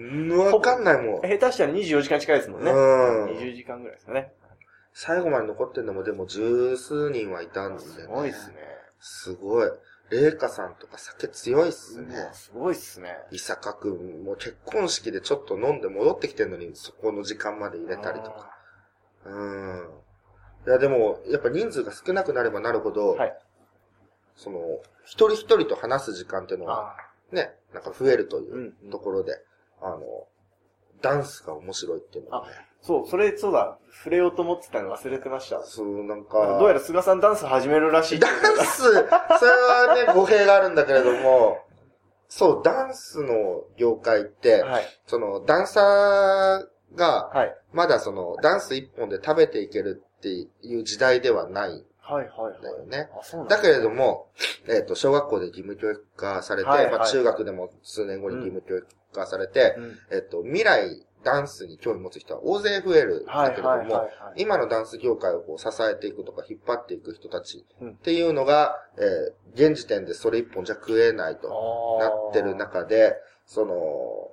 [0.00, 1.20] んわかんないもん。
[1.22, 2.70] 下手したら24時間近いですもんね。
[2.70, 4.32] うん20時間ぐらいですかね。
[4.92, 7.90] 最後まで残ってんのもでも十数人はいたんで、ね。
[7.90, 8.54] すごいっすね。
[9.00, 9.70] すごい。
[10.10, 12.14] レイカさんとか酒強いっすね。
[12.32, 13.16] すごいっすね。
[13.30, 18.50] 伊坂くんも結婚式でちょっと飲んで戻ってきてんのに、そこの時間まで入れたりとか。
[19.24, 19.88] うん。
[20.66, 23.36] いや、でも、やっぱ人数が少なくなればなるほど、はい
[24.40, 24.58] その、
[25.04, 29.38] 一人一人と話す時間っていうのは、あね、なんか増えるというところで、
[29.82, 29.98] あの、
[31.02, 32.52] ダンスが面白いっていうのはね、
[32.82, 35.62] そう、それ、そうだ、触れようと思ってたの忘れてました。
[35.62, 41.58] そう、なんか、かどうやら菅さんダンス始めるらしいダンス、それはね、語弊があるんだけれども、
[42.28, 44.84] そう、ダンスの業界って、はい。
[45.06, 47.56] その、ダンサーが、はい。
[47.72, 52.62] まだその、ダンス一本で食べていけるっていう時代ではないんはい、はい、はい。
[52.62, 53.08] だよね。
[53.20, 54.28] あ、そうなんだだけれども、
[54.68, 64.08] えっ、と、小学校で義務教育化されて、まあ、はいはい中学でも数年後に義務教育化されて、うんえっ、と、未来ダンスに興味持つ人は大勢増えるんはい、だけれども。
[64.36, 74.30] 今のダンス業界をこう支えていくとか引っ張っていく人たちうんっていうのが、えー現時点でそれ一本じゃ食えないとなってる中で、その、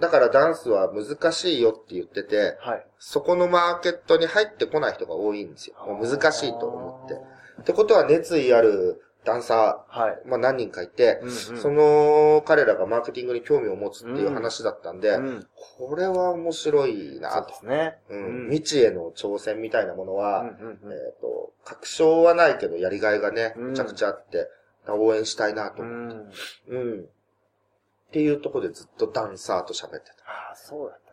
[0.00, 2.86] だからダンスは難しいよって言ってて、はい。
[2.98, 5.76] そこのマーケットに入ってこない人が多いんですよ。
[5.86, 7.14] もう難しいと思って。
[7.62, 9.98] ってことは熱意あるダンサて。
[10.00, 10.22] はい。
[10.26, 15.46] ー、まあ何人かいて、うんうんその彼らがマーケティングに興味を持つっていう話だったんで、うん。
[15.78, 17.48] これは面白いそうなと。
[17.48, 17.98] ですね。
[18.08, 24.48] うんうん未知への挑戦みたいなものは、うんうんうんえっ、と、確証はないけど、やりがいがね、うんめちゃくちゃあって、
[24.88, 26.72] 応援したいなとう思って。
[26.72, 26.74] ん。
[26.74, 27.00] うん。
[27.00, 30.24] っていうところでずっとダンサーと喋ってた。
[30.24, 31.07] ああ、そうだっ。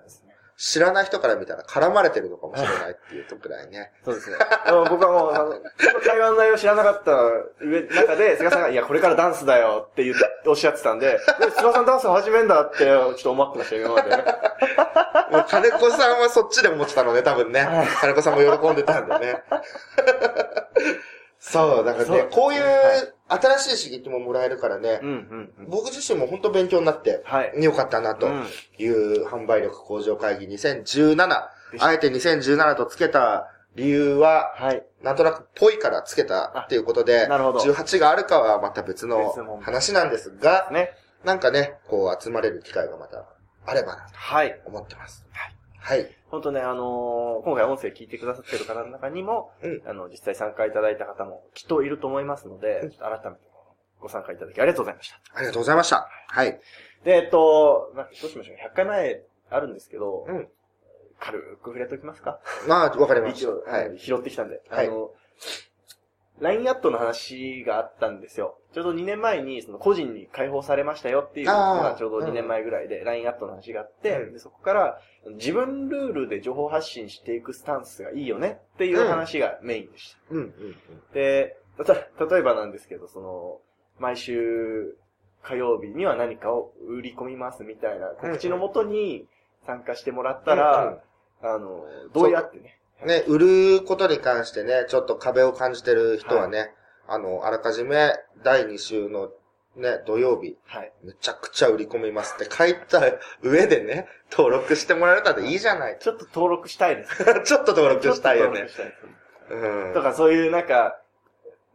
[0.57, 3.91] 知らない人から見たら絡まれてるのかもしれないっていうとくらいね。
[4.05, 4.37] そうですね。
[4.89, 5.59] 僕はもう、あの、こ
[5.93, 7.11] の会話の内容を知らなかった
[7.59, 10.15] 上、中で、菅さんが、いや、これからダンスだよって言う
[10.47, 14.23] おっしゃってたんで、え菅さんダンス始めんだって、ちょっと思ってましたよ、今までね。
[15.31, 17.87] もう金子さんはそっちで思ってたのね、多分ねはい。
[17.87, 19.43] 金子さんも喜んでたんだね。
[21.37, 25.69] そう、だからねこういうはい新しい刺激ももらえるからねう、んうんうん。
[25.69, 27.63] 僕自身も本当勉強になって、はい。
[27.63, 28.45] よかったなとうん
[28.77, 31.15] いう販売力向上会議2017。
[31.71, 34.85] でしたあえて2017とつけた理由は、はい。
[35.01, 40.91] なんとなくぽいからつけたっていうことで、なるほど18があるかはまた別の話なんですが、ね。
[41.23, 43.25] なんかね、こう集まれる機会がまた
[43.65, 44.61] あればなとはい。
[44.65, 45.25] 思ってます。
[45.31, 45.55] はい。
[46.31, 53.43] 本当ね、あのー今回音声聞いてくださってる方の中にも、うんあの、実際参加いただいた方もきっといると思いますので、改めて
[53.99, 55.19] ご参加いただきありがとうございました。
[55.33, 56.09] ありがとうございました。
[56.27, 56.59] はい。
[57.03, 58.55] で、えっと、などうしましょう。
[58.71, 60.47] 100回前あるんですけど、うん
[61.17, 62.39] 軽く触れておきますか？
[62.67, 63.71] まあ、わかりまし一応、た。
[63.71, 63.97] はい。
[63.97, 64.61] 拾ってきたんで。
[64.69, 65.11] はいあの、
[66.39, 68.57] LINE アットの話があったんですよ。
[68.73, 74.33] ちょうど2年前に、その個人に解放されましたよっていうのがちょうど2年前ぐらいで LINE アットの話があって、うん。
[74.33, 74.99] でそこから
[75.35, 80.17] 自分ルールで情報発信していくスタンスがいいよねっていう話がメインでした。
[80.31, 80.39] うん。
[80.39, 80.75] うん。
[81.13, 83.59] で、例えばなんですけど、その、
[83.99, 84.97] 毎週
[85.41, 89.25] 火曜日には何かを売り込みますみたいな告知のもとに
[89.65, 91.01] 参加してもらったら、
[91.41, 92.79] あの、どうやってね。
[93.01, 93.07] うん。
[93.07, 96.71] ね、売ることに関してね、ちょっと壁を感じてる人はね、
[97.07, 98.11] あの、あらかじめ
[98.43, 99.31] 第2週の
[99.75, 100.93] ね、土曜日、はい。
[101.03, 103.01] めちゃくちゃ売り込みますって書いた
[103.41, 105.97] 上でね、登録してもらえたらいいじゃない。
[105.99, 107.23] ちょっと登録したいです。
[107.43, 108.67] ちょっと登録したいよね
[109.49, 109.93] うん。
[109.93, 110.99] とかそういうなんか、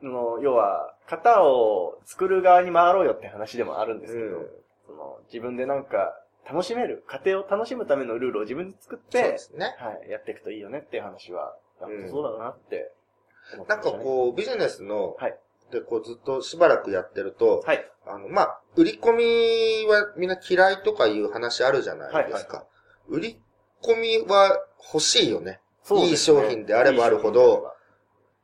[0.03, 4.49] の、要は、型を作る側に回ろうよって話でもあるんですけど、うん
[4.87, 9.76] その自分でなんか楽しめる、家庭を楽しむためのルールを自分で作っそうてで、すね。
[9.78, 12.93] はい、やっていくといいよねっていう話は、うんそうだなって
[13.55, 13.82] 思ってなん。
[13.82, 15.36] かこう、ビジネスの、はい
[15.70, 17.84] で、こうずっとしばらくやってると、はい。
[18.07, 22.66] あの、まあ、売り込みはみんな嫌いとかいう話あるじゃないですか。
[23.09, 23.41] 売り
[23.82, 25.61] 込みは欲しいよね。
[25.82, 27.72] そうねいい商品であればあるほど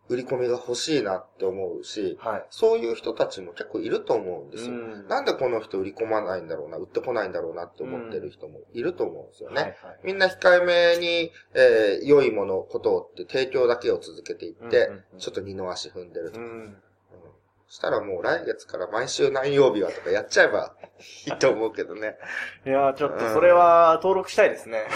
[0.09, 2.46] 売り込みが欲しいなって思うしはい。
[2.50, 4.72] そういう人たちも結構いると思うんですよ。
[4.72, 9.62] んなんでこの人売り込まないんだろうな、売ってこないんだろうなって思ってる人もいると思うんですよね。
[9.62, 16.40] はいはいみんな控えめに、えー良いもの、ことをって提供だけを続けていって、うんうんうんちょっと二の足踏んでると。
[16.40, 16.46] うん。
[16.46, 16.76] うん
[17.68, 20.76] したらもう来月から毎週何曜日はとかやっちゃえば
[21.26, 22.16] いいと思うけどね。
[22.64, 24.86] いやーちょっとそれは登録したいですね。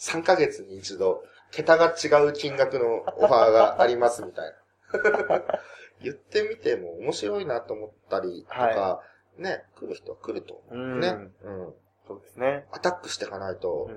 [0.00, 4.52] 3ヶ月に一度、桁が違う金額のオファーがありますみたい
[4.92, 5.42] な。
[6.02, 9.02] 言ってみても面白いなと思ったりとか、は
[9.36, 11.00] ね、来る人は来ると思うう。
[11.00, 11.10] ね。
[11.10, 11.12] ん。
[11.12, 11.74] うん。
[12.06, 12.66] そうですね。
[12.72, 13.90] アタックしていかないと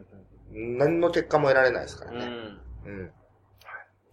[0.53, 2.25] う、ん何の結果も得られないですからね。
[2.85, 2.91] うん。
[2.91, 3.11] うん。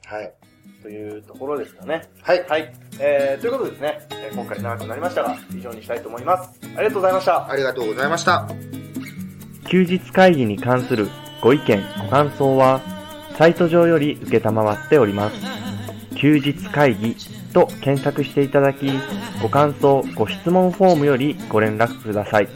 [0.04, 0.34] はい。
[0.82, 2.08] というところですかね。
[2.22, 2.46] はい。
[2.46, 2.72] はい。
[3.00, 6.60] えー、ということでですね、えー今回長くなりましたが、以上にしたいと思います。
[6.62, 7.50] ありがとうございました。
[7.50, 8.46] ありがとうございました。
[9.68, 11.08] 休日会議に関する
[11.42, 12.80] ご意見、ご感想は、
[13.38, 15.36] サイト上より受けたまわっております。
[16.16, 17.14] 休日会議
[17.54, 18.90] と検索していただき、
[19.40, 22.48] ご感想、ご質問フォームよりご連絡ください。